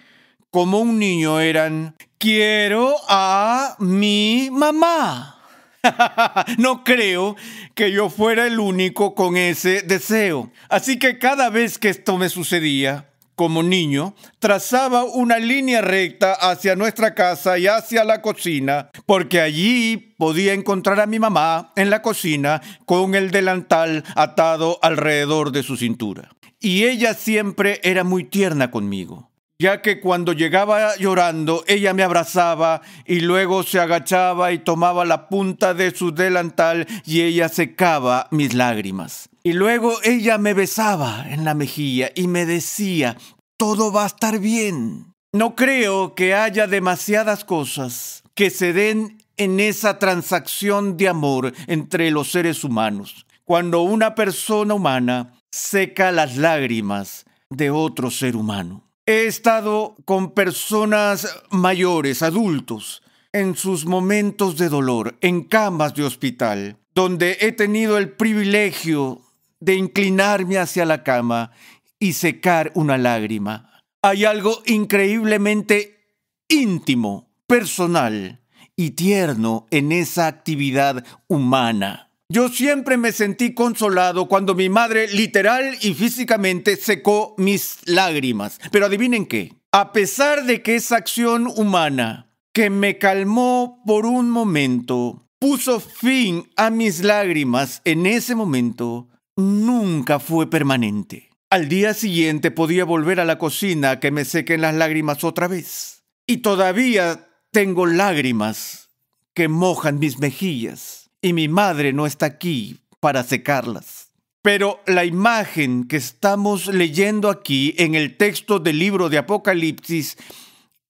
como 0.57 0.79
un 0.79 0.99
niño 0.99 1.39
eran, 1.39 1.95
quiero 2.17 2.97
a 3.11 3.77
mi 3.79 4.49
mamá. 4.51 5.39
no 6.57 6.83
creo 6.83 7.37
que 7.75 7.93
yo 7.93 8.09
fuera 8.09 8.47
el 8.47 8.59
único 8.59 9.15
con 9.15 9.37
ese 9.37 9.83
deseo. 9.83 10.51
Así 10.71 10.99
que 10.99 11.19
cada 11.19 11.51
vez 11.51 11.77
que 11.77 11.91
esto 11.91 12.17
me 12.17 12.31
sucedía, 12.31 13.11
como 13.35 13.63
niño, 13.63 14.15
trazaba 14.39 15.05
una 15.05 15.39
línea 15.39 15.83
recta 15.83 16.33
hacia 16.33 16.75
nuestra 16.75 17.15
casa 17.15 17.59
y 17.59 17.67
hacia 17.67 18.03
la 18.05 18.23
cocina, 18.23 18.89
porque 19.05 19.43
allí 19.43 20.15
podía 20.17 20.55
encontrar 20.55 21.01
a 21.01 21.07
mi 21.07 21.19
mamá 21.19 21.75
en 21.77 21.91
la 21.91 22.01
cocina 22.01 22.63
con 22.87 23.15
el 23.15 23.31
delantal 23.31 24.05
atado 24.15 24.79
alrededor 24.81 25.53
de 25.53 25.63
su 25.63 25.77
cintura. 25.77 26.31
Y 26.61 26.85
ella 26.85 27.13
siempre 27.13 27.79
era 27.85 28.05
muy 28.05 28.25
tierna 28.25 28.71
conmigo 28.71 29.36
ya 29.59 29.81
que 29.83 30.01
cuando 30.01 30.33
llegaba 30.33 30.97
llorando, 30.97 31.65
ella 31.67 31.95
me 31.95 32.03
abrazaba 32.03 32.83
y 33.07 33.21
luego 33.21 33.63
se 33.63 33.81
agachaba 33.81 34.53
y 34.53 34.59
tomaba 34.59 35.05
la 35.05 35.29
punta 35.29 35.75
de 35.75 35.95
su 35.95 36.13
delantal 36.13 36.87
y 37.05 37.23
ella 37.23 37.49
secaba 37.49 38.29
mis 38.31 38.55
lágrimas. 38.55 39.29
Y 39.43 39.53
luego 39.53 39.95
ella 40.03 40.39
me 40.39 40.55
besaba 40.55 41.25
en 41.29 41.45
la 41.45 41.55
mejilla 41.55 42.11
y 42.15 42.29
me 42.29 42.45
decía, 42.47 43.17
todo 43.57 43.93
va 43.93 44.05
a 44.05 44.09
estar 44.09 44.39
bien. 44.39 45.13
No 45.33 45.55
creo 45.55 46.15
que 46.15 46.35
haya 46.35 46.67
demasiadas 46.67 47.45
cosas 47.45 48.23
que 48.35 48.51
se 48.51 48.73
den 48.73 49.19
en 49.37 49.61
esa 49.61 49.99
transacción 49.99 50.97
de 50.97 51.09
amor 51.09 51.53
entre 51.67 52.11
los 52.11 52.31
seres 52.31 52.65
humanos, 52.65 53.27
cuando 53.45 53.83
una 53.83 54.15
persona 54.15 54.75
humana 54.75 55.35
seca 55.51 56.11
las 56.11 56.37
lágrimas 56.37 57.25
de 57.51 57.71
otro 57.71 58.11
ser 58.11 58.35
humano. 58.35 58.86
He 59.09 59.27
estado 59.27 59.95
con 60.05 60.33
personas 60.33 61.45
mayores, 61.51 62.23
adultos, 62.23 63.05
en 63.33 63.55
sus 63.55 63.87
momentos 63.87 64.59
de 64.59 64.69
dolor, 64.69 65.17
en 65.21 65.45
camas 65.45 65.95
de 65.95 66.03
hospital, 66.03 66.79
donde 66.93 67.39
he 67.41 67.53
tenido 67.53 67.99
el 67.99 68.11
privilegio 68.11 69.23
de 69.61 69.77
inclinarme 69.77 70.59
hacia 70.59 70.85
la 70.85 71.05
cama 71.05 71.53
y 72.01 72.15
secar 72.15 72.73
una 72.75 72.99
lágrima. 72.99 73.85
Hay 74.03 74.25
algo 74.25 74.61
increíblemente 74.67 76.01
íntimo, 76.49 77.31
personal 77.47 78.43
y 78.75 78.91
tierno 78.91 79.69
en 79.71 79.93
esa 79.93 80.27
actividad 80.27 81.05
humana. 81.29 82.06
Yo 82.29 82.49
siempre 82.49 82.97
me 82.97 83.13
sentí 83.13 83.55
consolado 83.55 84.27
cuando 84.27 84.57
mi 84.57 84.69
madre 84.69 85.07
literal 85.07 85.79
y 85.81 85.95
físicamente 85.95 86.75
secó 86.75 87.37
mis 87.39 87.79
lágrimas. 87.85 88.59
Pero 88.73 88.87
adivinen 88.87 89.27
qué, 89.27 89.55
a 89.71 89.93
pesar 89.93 90.45
de 90.45 90.61
que 90.61 90.75
esa 90.75 90.97
acción 90.97 91.47
humana 91.47 92.33
que 92.53 92.69
me 92.69 92.99
calmó 92.99 93.81
por 93.87 94.07
un 94.07 94.29
momento, 94.31 95.29
puso 95.39 95.79
fin 95.79 96.51
a 96.57 96.71
mis 96.71 97.05
lágrimas 97.05 97.81
en 97.85 98.07
ese 98.07 98.35
momento, 98.35 99.09
nunca 99.37 100.19
fue 100.19 100.51
permanente. 100.51 101.31
Al 101.49 101.69
día 101.69 101.95
siguiente 101.95 102.51
podía 102.51 102.85
volver 102.85 103.21
a 103.21 103.25
la 103.25 103.39
cocina 103.39 103.93
a 103.93 104.01
que 104.01 104.11
me 104.11 104.25
sequen 104.25 104.63
las 104.63 104.75
lágrimas 104.75 105.23
otra 105.23 105.47
vez. 105.47 106.03
Y 106.27 106.39
todavía 106.39 107.29
tengo 107.53 107.87
lágrimas 107.87 108.91
que 109.33 109.47
mojan 109.47 110.01
mis 110.01 110.19
mejillas 110.19 111.06
y 111.21 111.33
mi 111.33 111.49
madre 111.49 111.93
no 111.93 112.07
está 112.07 112.27
aquí 112.27 112.79
para 113.01 113.23
secarlas. 113.25 114.07
Pero 114.43 114.81
la 114.87 115.05
imagen 115.05 115.89
que 115.89 115.97
estamos 115.97 116.69
leyendo 116.69 117.31
aquí 117.31 117.75
en 117.79 117.95
el 117.95 118.17
texto 118.17 118.61
del 118.61 118.79
libro 118.79 119.09
de 119.09 119.19
Apocalipsis 119.19 120.17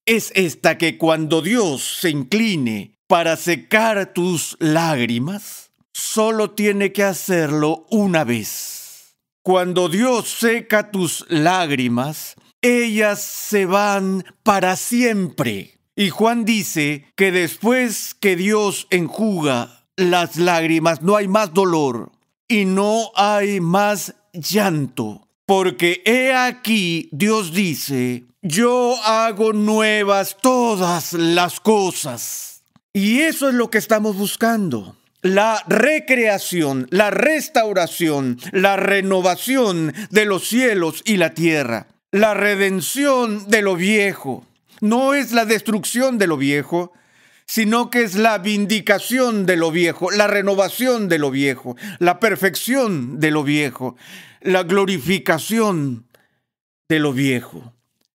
es 0.04 0.30
esta 0.34 0.78
que 0.78 0.98
cuando 0.98 1.40
Dios 1.40 1.98
se 2.00 2.10
incline 2.10 2.96
para 3.06 3.36
secar 3.36 4.12
tus 4.12 4.56
lágrimas, 4.60 5.70
solo 5.92 6.50
tiene 6.50 6.92
que 6.92 7.02
hacerlo 7.02 7.86
una 7.90 8.24
vez. 8.24 9.16
Cuando 9.42 9.88
Dios 9.88 10.28
seca 10.28 10.90
tus 10.90 11.24
lágrimas, 11.28 12.34
ellas 12.60 13.22
se 13.22 13.64
van 13.64 14.24
para 14.42 14.76
siempre. 14.76 15.78
Y 15.94 16.10
Juan 16.10 16.44
dice 16.44 17.06
que 17.16 17.32
después 17.32 18.14
que 18.14 18.36
Dios 18.36 18.86
enjuga 18.90 19.75
las 19.96 20.36
lágrimas, 20.36 21.02
no 21.02 21.16
hay 21.16 21.28
más 21.28 21.52
dolor 21.54 22.12
y 22.48 22.64
no 22.64 23.10
hay 23.14 23.60
más 23.60 24.14
llanto. 24.32 25.28
Porque 25.46 26.02
he 26.04 26.34
aquí, 26.34 27.08
Dios 27.12 27.52
dice, 27.52 28.24
yo 28.42 28.96
hago 29.04 29.52
nuevas 29.52 30.36
todas 30.40 31.12
las 31.12 31.60
cosas. 31.60 32.62
Y 32.92 33.20
eso 33.20 33.48
es 33.48 33.54
lo 33.54 33.70
que 33.70 33.78
estamos 33.78 34.16
buscando. 34.16 34.96
La 35.22 35.62
recreación, 35.66 36.86
la 36.90 37.10
restauración, 37.10 38.38
la 38.52 38.76
renovación 38.76 39.94
de 40.10 40.24
los 40.24 40.48
cielos 40.48 41.02
y 41.04 41.16
la 41.16 41.34
tierra. 41.34 41.88
La 42.10 42.34
redención 42.34 43.48
de 43.48 43.62
lo 43.62 43.76
viejo. 43.76 44.46
No 44.80 45.14
es 45.14 45.32
la 45.32 45.44
destrucción 45.44 46.18
de 46.18 46.26
lo 46.26 46.36
viejo, 46.36 46.92
sino 47.46 47.90
que 47.90 48.02
es 48.02 48.16
la 48.16 48.38
vindicación 48.38 49.46
de 49.46 49.56
lo 49.56 49.70
viejo, 49.70 50.10
la 50.10 50.26
renovación 50.26 51.08
de 51.08 51.18
lo 51.18 51.30
viejo, 51.30 51.76
la 51.98 52.18
perfección 52.20 53.20
de 53.20 53.30
lo 53.30 53.44
viejo, 53.44 53.96
la 54.40 54.64
glorificación 54.64 56.06
de 56.88 56.98
lo 56.98 57.12
viejo. 57.12 57.72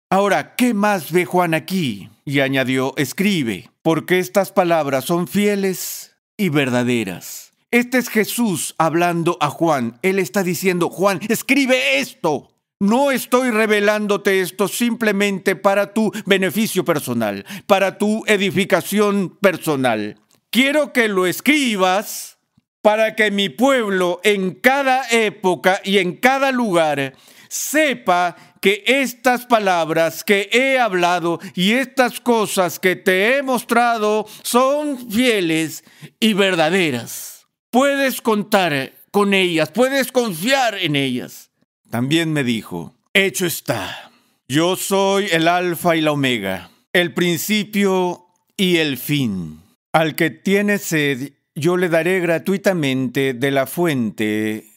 Ahora, 0.10 0.56
¿qué 0.56 0.74
más 0.74 1.12
ve 1.12 1.26
Juan 1.26 1.54
aquí? 1.54 2.10
Y 2.26 2.42
añadió, 2.42 2.94
escribe, 2.98 3.72
porque 3.82 4.20
estas 4.20 4.52
palabras 4.52 5.06
son 5.06 5.28
fieles 5.28 6.18
y 6.36 6.50
verdaderas. 6.50 7.54
Este 7.72 7.98
es 7.98 8.10
Jesús 8.10 8.76
hablando 8.78 9.38
a 9.40 9.50
Juan. 9.50 9.98
Él 10.02 10.20
está 10.20 10.44
diciendo, 10.44 10.90
Juan, 10.90 11.22
escribe 11.30 12.00
esto. 12.00 12.51
No 12.82 13.12
estoy 13.12 13.52
revelándote 13.52 14.42
esto 14.42 14.68
simplemente 14.68 15.56
para 15.56 15.94
tu 15.94 16.12
beneficio 16.26 16.84
personal, 16.84 17.46
para 17.68 18.00
tu 18.00 18.24
edificación 18.26 19.38
personal. 19.40 20.18
Quiero 20.50 20.92
que 20.92 21.08
lo 21.08 21.28
escribas 21.28 22.40
para 22.82 23.16
que 23.16 23.30
mi 23.30 23.50
pueblo 23.50 24.20
en 24.24 24.56
cada 24.56 25.08
época 25.12 25.80
y 25.84 26.00
en 26.00 26.16
cada 26.16 26.52
lugar 26.52 27.14
sepa 27.50 28.36
que 28.62 28.84
estas 28.88 29.46
palabras 29.46 30.24
que 30.24 30.50
he 30.52 30.80
hablado 30.80 31.40
y 31.54 31.74
estas 31.74 32.20
cosas 32.20 32.80
que 32.80 32.96
te 32.96 33.38
he 33.38 33.44
mostrado 33.44 34.26
son 34.42 35.08
fieles 35.12 35.84
y 36.20 36.34
verdaderas. 36.34 37.46
Puedes 37.70 38.22
contar 38.22 38.94
con 39.12 39.36
ellas, 39.36 39.70
puedes 39.70 40.12
confiar 40.12 40.80
en 40.80 40.96
ellas. 40.96 41.51
También 41.92 42.32
me 42.32 42.46
dijo, 42.46 42.96
hecho 43.14 43.46
está, 43.46 44.12
yo 44.48 44.78
soy 44.78 45.28
el 45.30 45.50
alfa 45.50 45.98
y 45.98 46.02
la 46.02 46.14
omega, 46.14 46.72
el 46.94 47.14
principio 47.14 48.28
y 48.56 48.78
el 48.78 48.98
fin. 48.98 49.60
Al 49.92 50.16
que 50.16 50.30
tiene 50.30 50.78
sed, 50.78 51.34
yo 51.54 51.76
le 51.76 51.90
daré 51.90 52.22
gratuitamente 52.22 53.34
de 53.34 53.52
la 53.52 53.68
fuente 53.68 54.68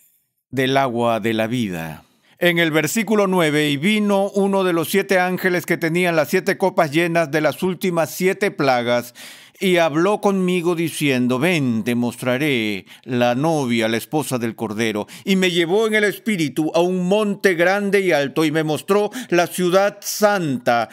del 0.51 0.77
agua 0.77 1.21
de 1.21 1.35
la 1.35 1.47
vida. 1.47 2.03
En 2.41 2.59
el 2.59 2.73
versículo 2.73 3.29
9, 3.29 3.71
y 3.71 3.77
vino 3.77 4.29
uno 4.31 4.65
de 4.65 4.73
los 4.73 4.89
siete 4.89 5.21
ángeles 5.21 5.67
que 5.67 5.77
tenían 5.77 6.17
las 6.17 6.31
siete 6.31 6.59
copas 6.59 6.91
llenas 6.91 7.31
de 7.31 7.41
las 7.41 7.63
últimas 7.63 8.11
siete 8.11 8.51
plagas, 8.51 9.15
y 9.61 9.77
habló 9.77 10.21
conmigo 10.21 10.75
diciendo, 10.75 11.39
ven, 11.39 11.85
te 11.85 11.95
mostraré 11.95 12.87
la 13.05 13.35
novia, 13.35 13.89
la 13.89 13.97
esposa 13.97 14.39
del 14.39 14.57
Cordero. 14.57 15.07
Y 15.25 15.37
me 15.37 15.51
llevó 15.51 15.87
en 15.87 15.95
el 15.95 16.05
espíritu 16.05 16.73
a 16.75 16.81
un 16.81 17.07
monte 17.07 17.55
grande 17.55 18.01
y 18.01 18.13
alto 18.13 18.45
y 18.45 18.51
me 18.51 18.65
mostró 18.65 19.11
la 19.31 19.47
ciudad 19.47 19.99
santa, 20.01 20.89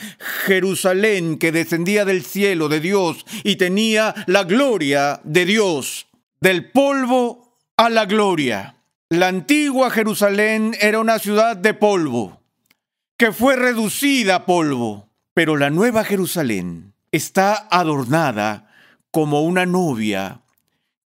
Jerusalén, 0.46 1.38
que 1.38 1.52
descendía 1.52 2.06
del 2.06 2.24
cielo 2.24 2.70
de 2.70 2.80
Dios 2.80 3.26
y 3.44 3.56
tenía 3.56 4.14
la 4.28 4.44
gloria 4.44 5.22
de 5.24 5.46
Dios, 5.46 6.08
del 6.40 6.70
polvo 6.72 7.58
a 7.78 7.90
la 7.90 8.06
gloria. 8.06 8.76
La 9.10 9.28
antigua 9.28 9.90
Jerusalén 9.90 10.76
era 10.80 11.00
una 11.00 11.20
ciudad 11.20 11.58
de 11.58 11.74
polvo, 11.74 12.42
que 13.18 13.32
fue 13.32 13.56
reducida 13.56 14.36
a 14.36 14.46
polvo, 14.46 15.10
pero 15.34 15.58
la 15.58 15.70
nueva 15.70 16.04
Jerusalén 16.04 16.92
está 17.12 17.68
adornada 17.70 18.72
como 19.12 19.42
una 19.42 19.66
novia 19.66 20.42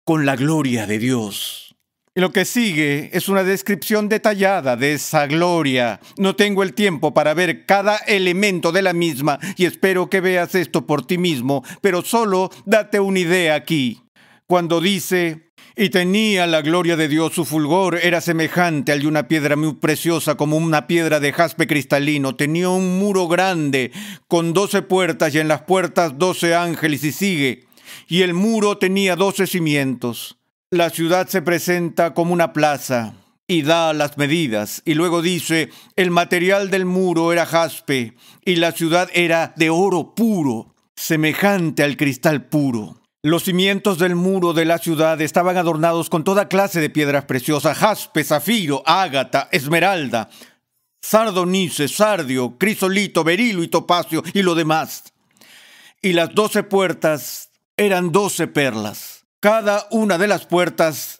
con 0.03 0.25
la 0.25 0.35
gloria 0.35 0.85
de 0.85 0.99
Dios. 0.99 1.75
Y 2.15 2.19
lo 2.19 2.31
que 2.31 2.45
sigue 2.45 3.11
es 3.13 3.29
una 3.29 3.43
descripción 3.43 4.09
detallada 4.09 4.75
de 4.75 4.93
esa 4.93 5.27
gloria. 5.27 5.99
No 6.17 6.35
tengo 6.35 6.63
el 6.63 6.73
tiempo 6.73 7.13
para 7.13 7.35
ver 7.35 7.67
cada 7.67 7.97
elemento 7.97 8.71
de 8.71 8.81
la 8.81 8.93
misma 8.93 9.37
y 9.55 9.65
espero 9.65 10.09
que 10.09 10.19
veas 10.19 10.55
esto 10.55 10.87
por 10.87 11.05
ti 11.05 11.19
mismo, 11.19 11.63
pero 11.79 12.01
solo 12.01 12.49
date 12.65 12.99
una 12.99 13.19
idea 13.19 13.53
aquí. 13.53 14.01
Cuando 14.47 14.81
dice, 14.81 15.46
y 15.77 15.91
tenía 15.91 16.47
la 16.47 16.63
gloria 16.63 16.95
de 16.95 17.07
Dios, 17.07 17.33
su 17.33 17.45
fulgor 17.45 17.99
era 18.01 18.19
semejante 18.19 18.91
al 18.91 19.01
de 19.01 19.07
una 19.07 19.27
piedra 19.27 19.55
muy 19.55 19.75
preciosa, 19.75 20.35
como 20.35 20.57
una 20.57 20.87
piedra 20.87 21.19
de 21.19 21.31
jaspe 21.31 21.67
cristalino. 21.67 22.35
Tenía 22.35 22.69
un 22.69 22.97
muro 22.97 23.27
grande, 23.27 23.91
con 24.27 24.53
doce 24.53 24.81
puertas, 24.81 25.35
y 25.35 25.39
en 25.39 25.47
las 25.47 25.61
puertas 25.61 26.17
doce 26.17 26.55
ángeles, 26.55 27.03
y 27.03 27.11
sigue. 27.11 27.67
Y 28.07 28.23
el 28.23 28.33
muro 28.33 28.79
tenía 28.79 29.15
doce 29.15 29.45
cimientos. 29.45 30.39
La 30.71 30.89
ciudad 30.89 31.27
se 31.27 31.43
presenta 31.43 32.15
como 32.15 32.33
una 32.33 32.53
plaza 32.53 33.13
y 33.45 33.61
da 33.61 33.93
las 33.93 34.17
medidas. 34.17 34.81
Y 34.83 34.95
luego 34.95 35.21
dice, 35.21 35.69
el 35.95 36.09
material 36.09 36.71
del 36.71 36.85
muro 36.85 37.31
era 37.31 37.45
jaspe, 37.45 38.15
y 38.43 38.55
la 38.55 38.71
ciudad 38.71 39.09
era 39.13 39.53
de 39.55 39.69
oro 39.69 40.15
puro, 40.15 40.73
semejante 40.95 41.83
al 41.83 41.97
cristal 41.97 42.45
puro. 42.47 42.97
Los 43.23 43.43
cimientos 43.43 43.97
del 43.97 44.15
muro 44.15 44.53
de 44.53 44.65
la 44.65 44.77
ciudad 44.77 45.19
estaban 45.21 45.57
adornados 45.57 46.09
con 46.09 46.23
toda 46.23 46.47
clase 46.47 46.79
de 46.79 46.91
piedras 46.91 47.25
preciosas, 47.25 47.77
jaspe, 47.77 48.23
zafiro, 48.23 48.83
ágata, 48.85 49.49
esmeralda, 49.51 50.29
sardonice, 51.01 51.87
sardio, 51.87 52.57
crisolito, 52.59 53.23
berilo 53.23 53.63
y 53.63 53.69
topacio 53.69 54.23
y 54.33 54.43
lo 54.43 54.53
demás. 54.53 55.13
Y 55.99 56.13
las 56.13 56.35
doce 56.35 56.61
puertas 56.61 57.49
eran 57.75 58.11
doce 58.11 58.47
perlas. 58.47 59.25
Cada 59.39 59.87
una 59.89 60.19
de 60.19 60.27
las 60.27 60.45
puertas 60.45 61.19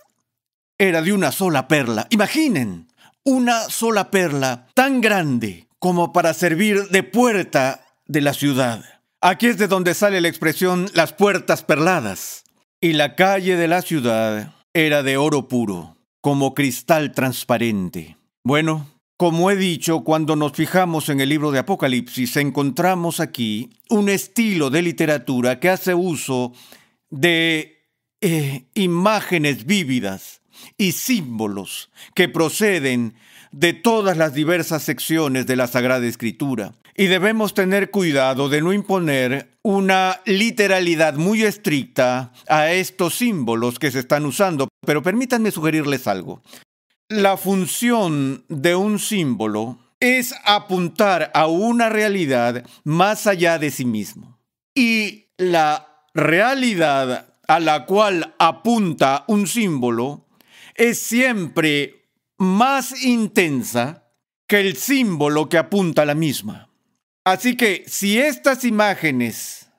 era 0.77 1.01
de 1.01 1.13
una 1.13 1.31
sola 1.31 1.67
perla. 1.67 2.05
Imaginen, 2.11 2.87
una 3.23 3.69
sola 3.69 4.11
perla 4.11 4.67
tan 4.75 5.01
grande 5.01 5.67
como 5.79 6.13
para 6.13 6.35
servir 6.35 6.89
de 6.89 7.01
puerta 7.01 7.85
de 8.05 8.21
la 8.21 8.33
ciudad. 8.33 8.96
Aquí 9.21 9.47
es 9.47 9.57
de 9.57 9.67
donde 9.67 9.95
sale 9.95 10.21
la 10.21 10.27
expresión 10.27 10.89
las 10.93 11.13
puertas 11.13 11.63
perladas. 11.63 12.43
Y 12.79 12.93
la 12.93 13.15
calle 13.15 13.55
de 13.55 13.67
la 13.67 13.81
ciudad 13.81 14.53
era 14.73 15.01
de 15.01 15.17
oro 15.17 15.47
puro, 15.47 15.97
como 16.21 16.53
cristal 16.53 17.13
transparente. 17.13 18.17
Bueno, 18.43 18.85
como 19.17 19.49
he 19.49 19.55
dicho, 19.55 20.03
cuando 20.03 20.35
nos 20.35 20.51
fijamos 20.51 21.09
en 21.09 21.19
el 21.19 21.29
libro 21.29 21.49
de 21.49 21.57
Apocalipsis, 21.57 22.37
encontramos 22.37 23.19
aquí 23.19 23.71
un 23.89 24.09
estilo 24.09 24.69
de 24.69 24.83
literatura 24.83 25.59
que 25.59 25.69
hace 25.69 25.95
uso 25.95 26.53
de 27.09 27.89
eh, 28.21 28.67
imágenes 28.75 29.65
vívidas 29.65 30.41
y 30.77 30.91
símbolos 30.91 31.89
que 32.13 32.29
proceden 32.29 33.15
de 33.51 33.73
todas 33.73 34.17
las 34.17 34.33
diversas 34.33 34.83
secciones 34.83 35.45
de 35.47 35.55
la 35.55 35.67
Sagrada 35.67 36.05
Escritura. 36.05 36.73
Y 36.95 37.05
debemos 37.05 37.53
tener 37.53 37.91
cuidado 37.91 38.49
de 38.49 38.61
no 38.61 38.73
imponer 38.73 39.57
una 39.61 40.19
literalidad 40.25 41.13
muy 41.13 41.43
estricta 41.43 42.33
a 42.47 42.71
estos 42.71 43.15
símbolos 43.15 43.77
que 43.77 43.91
se 43.91 43.99
están 43.99 44.25
usando. 44.25 44.67
Pero 44.85 45.03
permítanme 45.03 45.51
sugerirles 45.51 46.07
algo. 46.07 46.41
La 47.09 47.37
función 47.37 48.45
de 48.49 48.75
un 48.75 48.97
símbolo 48.97 49.77
es 49.99 50.35
apuntar 50.43 51.31
a 51.33 51.47
una 51.47 51.89
realidad 51.89 52.65
más 52.83 53.27
allá 53.27 53.59
de 53.59 53.71
sí 53.71 53.85
mismo. 53.85 54.39
Y 54.73 55.27
la 55.37 56.03
realidad 56.13 57.35
a 57.47 57.59
la 57.59 57.85
cual 57.85 58.35
apunta 58.39 59.23
un 59.27 59.47
símbolo 59.47 60.27
es 60.75 60.99
siempre 60.99 61.96
más 62.37 63.03
intensa 63.03 64.03
que 64.47 64.59
el 64.59 64.77
símbolo 64.77 65.49
que 65.49 65.57
apunta 65.57 66.03
a 66.03 66.05
la 66.05 66.15
misma. 66.15 66.69
Así 67.25 67.57
que 67.57 67.83
si 67.87 68.19
estas 68.19 68.63
imágenes 68.63 69.69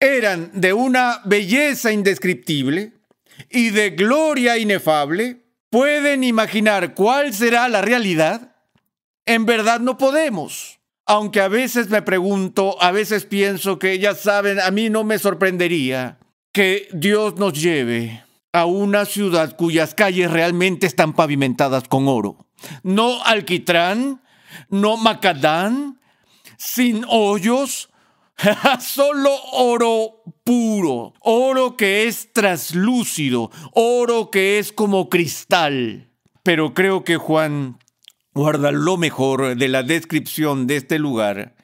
eran 0.00 0.50
de 0.54 0.72
una 0.72 1.20
belleza 1.24 1.92
indescriptible 1.92 2.92
y 3.50 3.70
de 3.70 3.90
gloria 3.90 4.56
inefable, 4.56 5.44
¿pueden 5.70 6.24
imaginar 6.24 6.94
cuál 6.94 7.34
será 7.34 7.68
la 7.68 7.82
realidad? 7.82 8.56
En 9.26 9.44
verdad 9.44 9.80
no 9.80 9.98
podemos. 9.98 10.80
Aunque 11.06 11.42
a 11.42 11.48
veces 11.48 11.90
me 11.90 12.00
pregunto, 12.00 12.80
a 12.80 12.90
veces 12.90 13.26
pienso 13.26 13.78
que 13.78 13.98
ya 13.98 14.14
saben, 14.14 14.58
a 14.58 14.70
mí 14.70 14.88
no 14.88 15.04
me 15.04 15.18
sorprendería 15.18 16.18
que 16.52 16.88
Dios 16.92 17.36
nos 17.36 17.60
lleve 17.60 18.23
a 18.54 18.66
una 18.66 19.04
ciudad 19.04 19.56
cuyas 19.56 19.94
calles 19.94 20.30
realmente 20.30 20.86
están 20.86 21.12
pavimentadas 21.12 21.88
con 21.88 22.06
oro. 22.06 22.46
No 22.84 23.20
alquitrán, 23.24 24.22
no 24.70 24.96
macadán, 24.96 26.00
sin 26.56 27.04
hoyos, 27.08 27.90
solo 28.80 29.34
oro 29.54 30.22
puro, 30.44 31.14
oro 31.18 31.76
que 31.76 32.06
es 32.06 32.32
traslúcido, 32.32 33.50
oro 33.72 34.30
que 34.30 34.60
es 34.60 34.70
como 34.70 35.08
cristal. 35.08 36.12
Pero 36.44 36.74
creo 36.74 37.02
que 37.02 37.16
Juan 37.16 37.80
guarda 38.34 38.70
lo 38.70 38.96
mejor 38.96 39.56
de 39.56 39.66
la 39.66 39.82
descripción 39.82 40.68
de 40.68 40.76
este 40.76 41.00
lugar 41.00 41.56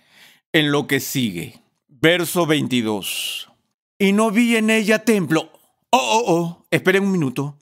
en 0.53 0.72
lo 0.72 0.88
que 0.88 0.98
sigue. 0.98 1.62
Verso 1.87 2.46
22. 2.46 3.48
Y 3.96 4.11
no 4.11 4.33
vi 4.33 4.57
en 4.57 4.70
ella 4.70 5.05
templo. 5.05 5.60
Oh, 5.92 5.98
oh, 5.98 6.35
oh, 6.35 6.66
esperen 6.70 7.03
un 7.03 7.11
minuto. 7.11 7.59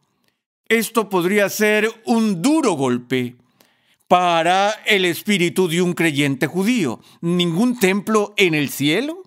Esto 0.68 1.08
podría 1.08 1.48
ser 1.48 1.90
un 2.04 2.42
duro 2.42 2.72
golpe 2.72 3.36
para 4.06 4.70
el 4.84 5.06
espíritu 5.06 5.66
de 5.66 5.80
un 5.80 5.94
creyente 5.94 6.46
judío. 6.46 7.00
¿Ningún 7.22 7.78
templo 7.78 8.34
en 8.36 8.52
el 8.52 8.68
cielo? 8.68 9.22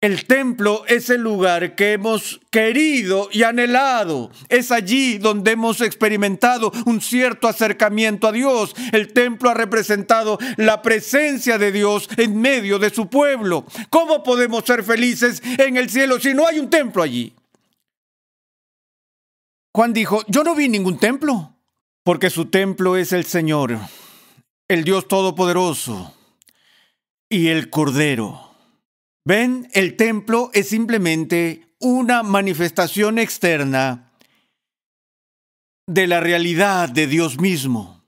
El 0.00 0.26
templo 0.26 0.84
es 0.86 1.10
el 1.10 1.20
lugar 1.20 1.74
que 1.74 1.94
hemos 1.94 2.40
querido 2.52 3.28
y 3.32 3.42
anhelado. 3.42 4.30
Es 4.48 4.70
allí 4.70 5.18
donde 5.18 5.50
hemos 5.50 5.80
experimentado 5.80 6.70
un 6.86 7.00
cierto 7.00 7.48
acercamiento 7.48 8.28
a 8.28 8.32
Dios. 8.32 8.76
El 8.92 9.12
templo 9.12 9.50
ha 9.50 9.54
representado 9.54 10.38
la 10.56 10.80
presencia 10.82 11.58
de 11.58 11.72
Dios 11.72 12.08
en 12.16 12.40
medio 12.40 12.78
de 12.78 12.90
su 12.90 13.08
pueblo. 13.08 13.66
¿Cómo 13.90 14.22
podemos 14.22 14.62
ser 14.64 14.84
felices 14.84 15.42
en 15.58 15.76
el 15.76 15.90
cielo 15.90 16.20
si 16.20 16.34
no 16.34 16.46
hay 16.46 16.60
un 16.60 16.70
templo 16.70 17.02
allí? 17.02 17.34
Juan 19.78 19.92
dijo, 19.92 20.24
yo 20.26 20.42
no 20.42 20.56
vi 20.56 20.68
ningún 20.68 20.98
templo, 20.98 21.54
porque 22.02 22.30
su 22.30 22.46
templo 22.46 22.96
es 22.96 23.12
el 23.12 23.24
Señor 23.24 23.78
el 24.66 24.82
Dios 24.82 25.06
Todopoderoso 25.06 26.16
y 27.28 27.46
el 27.46 27.70
Cordero. 27.70 28.56
Ven, 29.24 29.68
el 29.74 29.94
templo 29.94 30.50
es 30.52 30.70
simplemente 30.70 31.76
una 31.78 32.24
manifestación 32.24 33.20
externa 33.20 34.10
de 35.86 36.08
la 36.08 36.18
realidad 36.18 36.88
de 36.88 37.06
Dios 37.06 37.38
mismo. 37.38 38.02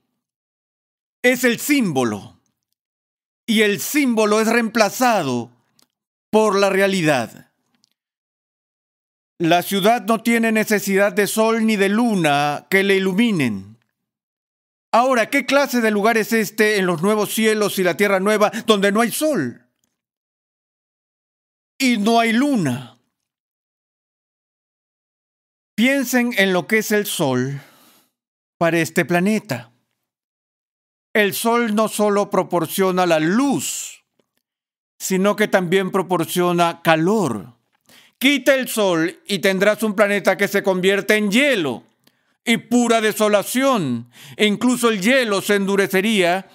Es 1.23 1.45
el 1.45 1.57
símbolo. 1.57 2.37
Y 3.47 3.61
el 3.61 3.79
símbolo 3.79 4.41
es 4.41 4.49
reemplazado 4.49 5.49
por 6.31 6.59
la 6.59 6.69
realidad. 6.69 7.50
La 9.41 9.63
ciudad 9.63 10.05
no 10.05 10.21
tiene 10.21 10.51
necesidad 10.51 11.13
de 11.13 11.25
sol 11.25 11.65
ni 11.65 11.75
de 11.75 11.89
luna 11.89 12.67
que 12.69 12.83
le 12.83 12.97
iluminen. 12.97 13.79
Ahora, 14.91 15.31
¿qué 15.31 15.47
clase 15.47 15.81
de 15.81 15.89
lugar 15.89 16.15
es 16.19 16.31
este 16.31 16.77
en 16.77 16.85
los 16.85 17.01
nuevos 17.01 17.33
cielos 17.33 17.79
y 17.79 17.83
la 17.83 17.97
tierra 17.97 18.19
nueva 18.19 18.51
donde 18.67 18.91
no 18.91 19.01
hay 19.01 19.11
sol? 19.11 19.67
Y 21.79 21.97
no 21.97 22.19
hay 22.19 22.33
luna. 22.33 22.99
Piensen 25.73 26.35
en 26.37 26.53
lo 26.53 26.67
que 26.67 26.77
es 26.77 26.91
el 26.91 27.07
sol 27.07 27.61
para 28.59 28.77
este 28.77 29.05
planeta. 29.05 29.71
El 31.15 31.33
sol 31.33 31.73
no 31.73 31.87
solo 31.87 32.29
proporciona 32.29 33.07
la 33.07 33.19
luz, 33.19 34.05
sino 34.99 35.35
que 35.35 35.47
también 35.47 35.89
proporciona 35.89 36.83
calor. 36.83 37.59
Quita 38.21 38.53
el 38.53 38.67
sol 38.67 39.19
y 39.25 39.39
tendrás 39.39 39.81
un 39.81 39.95
planeta 39.95 40.37
que 40.37 40.47
se 40.47 40.61
convierte 40.61 41.15
en 41.15 41.31
hielo 41.31 41.83
y 42.45 42.57
pura 42.57 43.01
desolación. 43.01 44.11
E 44.37 44.45
incluso 44.45 44.89
el 44.89 45.01
hielo 45.01 45.41
se 45.41 45.55
endurecería 45.55 46.47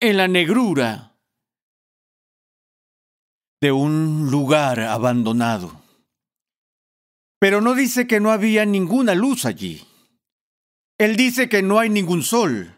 en 0.00 0.16
la 0.16 0.26
negrura 0.26 1.14
de 3.60 3.70
un 3.70 4.28
lugar 4.28 4.80
abandonado. 4.80 5.84
Pero 7.38 7.60
no 7.60 7.76
dice 7.76 8.08
que 8.08 8.18
no 8.18 8.32
había 8.32 8.66
ninguna 8.66 9.14
luz 9.14 9.44
allí. 9.44 9.86
Él 10.98 11.14
dice 11.14 11.48
que 11.48 11.62
no 11.62 11.78
hay 11.78 11.90
ningún 11.90 12.24
sol, 12.24 12.76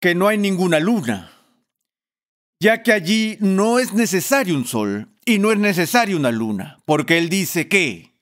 que 0.00 0.14
no 0.14 0.26
hay 0.26 0.38
ninguna 0.38 0.80
luna, 0.80 1.33
ya 2.64 2.82
que 2.82 2.94
allí 2.94 3.36
no 3.40 3.78
es 3.78 3.92
necesario 3.92 4.54
un 4.54 4.66
sol 4.66 5.10
y 5.26 5.38
no 5.38 5.52
es 5.52 5.58
necesario 5.58 6.16
una 6.16 6.32
luna, 6.32 6.78
porque 6.86 7.18
Él 7.18 7.28
dice 7.28 7.68
que, 7.68 8.14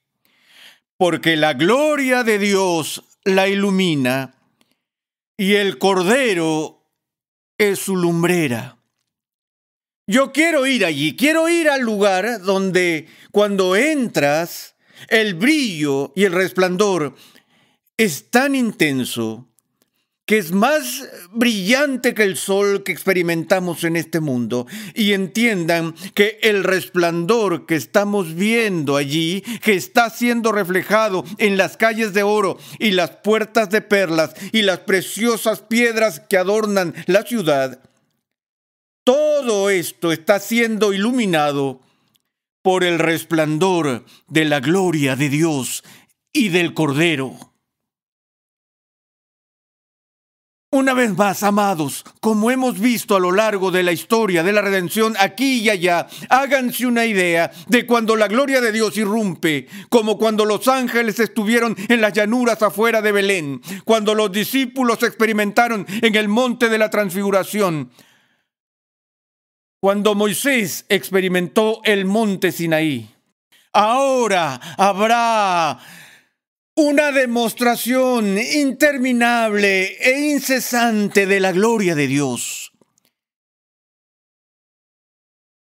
porque 0.97 1.37
la 1.37 1.55
gloria 1.55 2.25
de 2.25 2.41
Dios 2.41 3.05
la 3.23 3.47
ilumina 3.47 4.35
y 5.37 5.55
el 5.55 5.79
Cordero 5.79 6.91
es 7.57 7.79
su 7.79 7.95
lumbrera. 7.95 8.79
Yo 10.09 10.33
quiero 10.33 10.67
ir 10.67 10.85
allí, 10.85 11.15
quiero 11.15 11.49
ir 11.49 11.71
al 11.71 11.83
lugar 11.83 12.43
donde 12.43 13.07
cuando 13.31 13.77
entras, 13.77 14.75
el 15.07 15.35
brillo 15.35 16.13
y 16.17 16.25
el 16.25 16.33
resplandor 16.33 17.15
es 17.97 18.29
tan 18.29 18.57
intenso 18.57 19.52
que 20.33 20.39
es 20.39 20.51
más 20.51 21.11
brillante 21.31 22.15
que 22.15 22.23
el 22.23 22.39
sol 22.39 22.85
que 22.85 22.93
experimentamos 22.93 23.85
en 23.85 23.97
este 23.97 24.19
mundo. 24.19 24.67
Y 24.95 25.13
entiendan 25.13 25.95
que 26.15 26.39
el 26.41 26.65
resplandor 26.65 27.67
que 27.67 27.77
estamos 27.77 28.35
viendo 28.35 28.97
allí, 28.97 29.43
que 29.63 29.75
está 29.75 30.09
siendo 30.09 30.51
reflejado 30.51 31.23
en 31.37 31.59
las 31.59 31.77
calles 31.77 32.15
de 32.15 32.23
oro 32.23 32.57
y 32.79 32.93
las 32.93 33.11
puertas 33.11 33.69
de 33.69 33.83
perlas 33.83 34.33
y 34.53 34.63
las 34.63 34.79
preciosas 34.79 35.61
piedras 35.61 36.21
que 36.21 36.39
adornan 36.39 36.95
la 37.05 37.25
ciudad, 37.25 37.81
todo 39.05 39.69
esto 39.69 40.13
está 40.13 40.41
siendo 40.41 40.95
iluminado 40.95 41.83
por 42.63 42.85
el 42.85 42.99
resplandor 42.99 44.07
de 44.29 44.47
la 44.47 44.61
gloria 44.61 45.15
de 45.15 45.29
Dios 45.29 45.85
y 46.33 46.49
del 46.49 46.73
Cordero. 46.73 47.52
Una 50.75 50.95
vez 50.95 51.15
más, 51.15 51.43
amados, 51.43 52.03
como 52.23 52.51
hemos 52.51 52.81
visto 52.81 53.15
a 53.15 53.21
lo 53.21 53.31
largo 53.31 53.71
de 53.71 53.83
la 53.83 53.93
historia 53.93 54.43
de 54.43 54.55
la 54.55 54.63
redención 54.63 55.15
aquí 55.21 55.59
y 55.61 55.69
allá, 55.69 56.07
háganse 56.31 56.87
una 56.87 57.05
idea 57.05 57.51
de 57.69 57.85
cuando 57.85 58.17
la 58.17 58.27
gloria 58.27 58.63
de 58.63 58.73
Dios 58.73 58.97
irrumpe, 58.97 59.69
como 59.91 60.17
cuando 60.17 60.47
los 60.47 60.67
ángeles 60.69 61.19
estuvieron 61.19 61.77
en 61.91 62.01
las 62.01 62.15
llanuras 62.15 62.63
afuera 62.63 63.03
de 63.03 63.13
Belén, 63.13 63.61
cuando 63.85 64.15
los 64.15 64.33
discípulos 64.33 65.03
experimentaron 65.03 65.85
en 65.89 66.15
el 66.17 66.29
monte 66.29 66.71
de 66.71 66.79
la 66.79 66.89
transfiguración, 66.89 67.91
cuando 69.79 70.15
Moisés 70.15 70.87
experimentó 70.89 71.83
el 71.85 72.07
monte 72.07 72.51
Sinaí. 72.51 73.15
Ahora 73.75 74.59
habrá 74.79 75.79
una 76.75 77.13
demostración 77.13 78.39
interminable 78.39 79.97
e 80.01 80.33
incesante 80.33 81.27
de 81.27 81.41
la 81.41 81.53
gloria 81.53 81.95
de 81.95 82.07
Dios. 82.07 82.73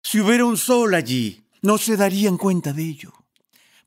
Si 0.01 0.19
hubiera 0.21 0.45
un 0.45 0.57
sol 0.57 0.93
allí, 0.93 1.43
no 1.61 1.77
se 1.77 1.97
darían 1.97 2.37
cuenta 2.37 2.71
de 2.71 2.83
ello, 2.83 3.13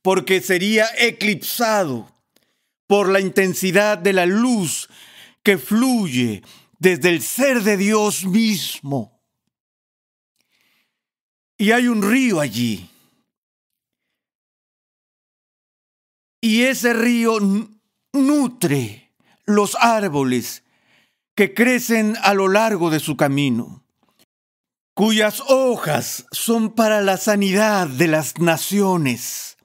porque 0.02 0.40
sería 0.40 0.88
eclipsado 0.98 2.12
por 2.86 3.08
la 3.08 3.20
intensidad 3.20 3.98
de 3.98 4.12
la 4.12 4.26
luz 4.26 4.88
que 5.42 5.58
fluye 5.58 6.42
desde 6.78 7.08
el 7.10 7.22
ser 7.22 7.62
de 7.62 7.76
Dios 7.76 8.24
mismo. 8.24 9.22
Y 11.58 11.70
hay 11.70 11.88
un 11.88 12.02
río 12.02 12.40
allí. 12.40 12.88
Y 16.46 16.62
ese 16.62 16.92
río 16.94 17.40
nutre 18.12 19.12
los 19.46 19.74
árboles 19.80 20.62
que 21.34 21.54
crecen 21.54 22.16
a 22.22 22.34
lo 22.34 22.46
largo 22.46 22.88
de 22.88 23.00
su 23.00 23.16
camino, 23.16 23.84
cuyas 24.94 25.42
hojas 25.48 26.24
son 26.30 26.72
para 26.72 27.00
la 27.00 27.16
sanidad 27.16 27.88
de 27.88 28.06
las 28.06 28.38
naciones. 28.38 29.56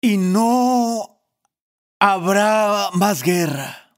Y 0.00 0.16
no 0.16 1.22
habrá 2.00 2.90
más 2.94 3.22
guerra. 3.22 3.96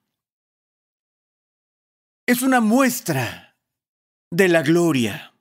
Es 2.27 2.43
una 2.43 2.61
muestra 2.61 3.57
de 4.31 4.49
la 4.49 4.61
gloria 4.61 5.35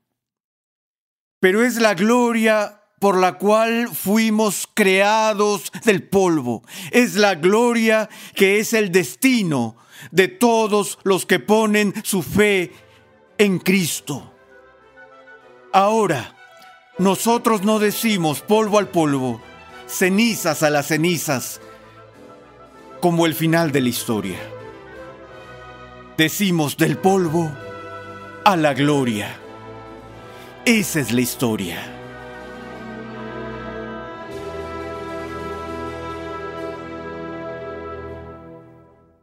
pero 1.43 1.61
es 1.61 1.75
la 1.75 1.93
gloria 1.93 2.82
por 3.03 3.17
la 3.17 3.33
cual 3.33 3.89
fuimos 3.89 4.65
creados 4.73 5.73
del 5.83 6.03
polvo. 6.03 6.63
Es 6.89 7.15
la 7.15 7.35
gloria 7.35 8.07
que 8.33 8.59
es 8.59 8.71
el 8.71 8.93
destino 8.93 9.75
de 10.11 10.29
todos 10.29 10.97
los 11.03 11.25
que 11.25 11.39
ponen 11.39 11.93
su 12.05 12.23
fe 12.23 12.71
en 13.37 13.59
Cristo. 13.59 14.33
Ahora, 15.73 16.37
nosotros 16.97 17.63
no 17.63 17.77
decimos 17.77 18.39
polvo 18.39 18.79
al 18.79 18.87
polvo, 18.87 19.41
cenizas 19.85 20.63
a 20.63 20.69
las 20.69 20.87
cenizas, 20.87 21.59
como 23.01 23.25
el 23.25 23.33
final 23.33 23.73
de 23.73 23.81
la 23.81 23.89
historia. 23.89 24.39
Decimos 26.15 26.77
del 26.77 26.97
polvo 26.97 27.51
a 28.45 28.55
la 28.55 28.73
gloria. 28.73 29.35
Esa 30.63 31.01
es 31.01 31.11
la 31.11 31.19
historia. 31.19 31.92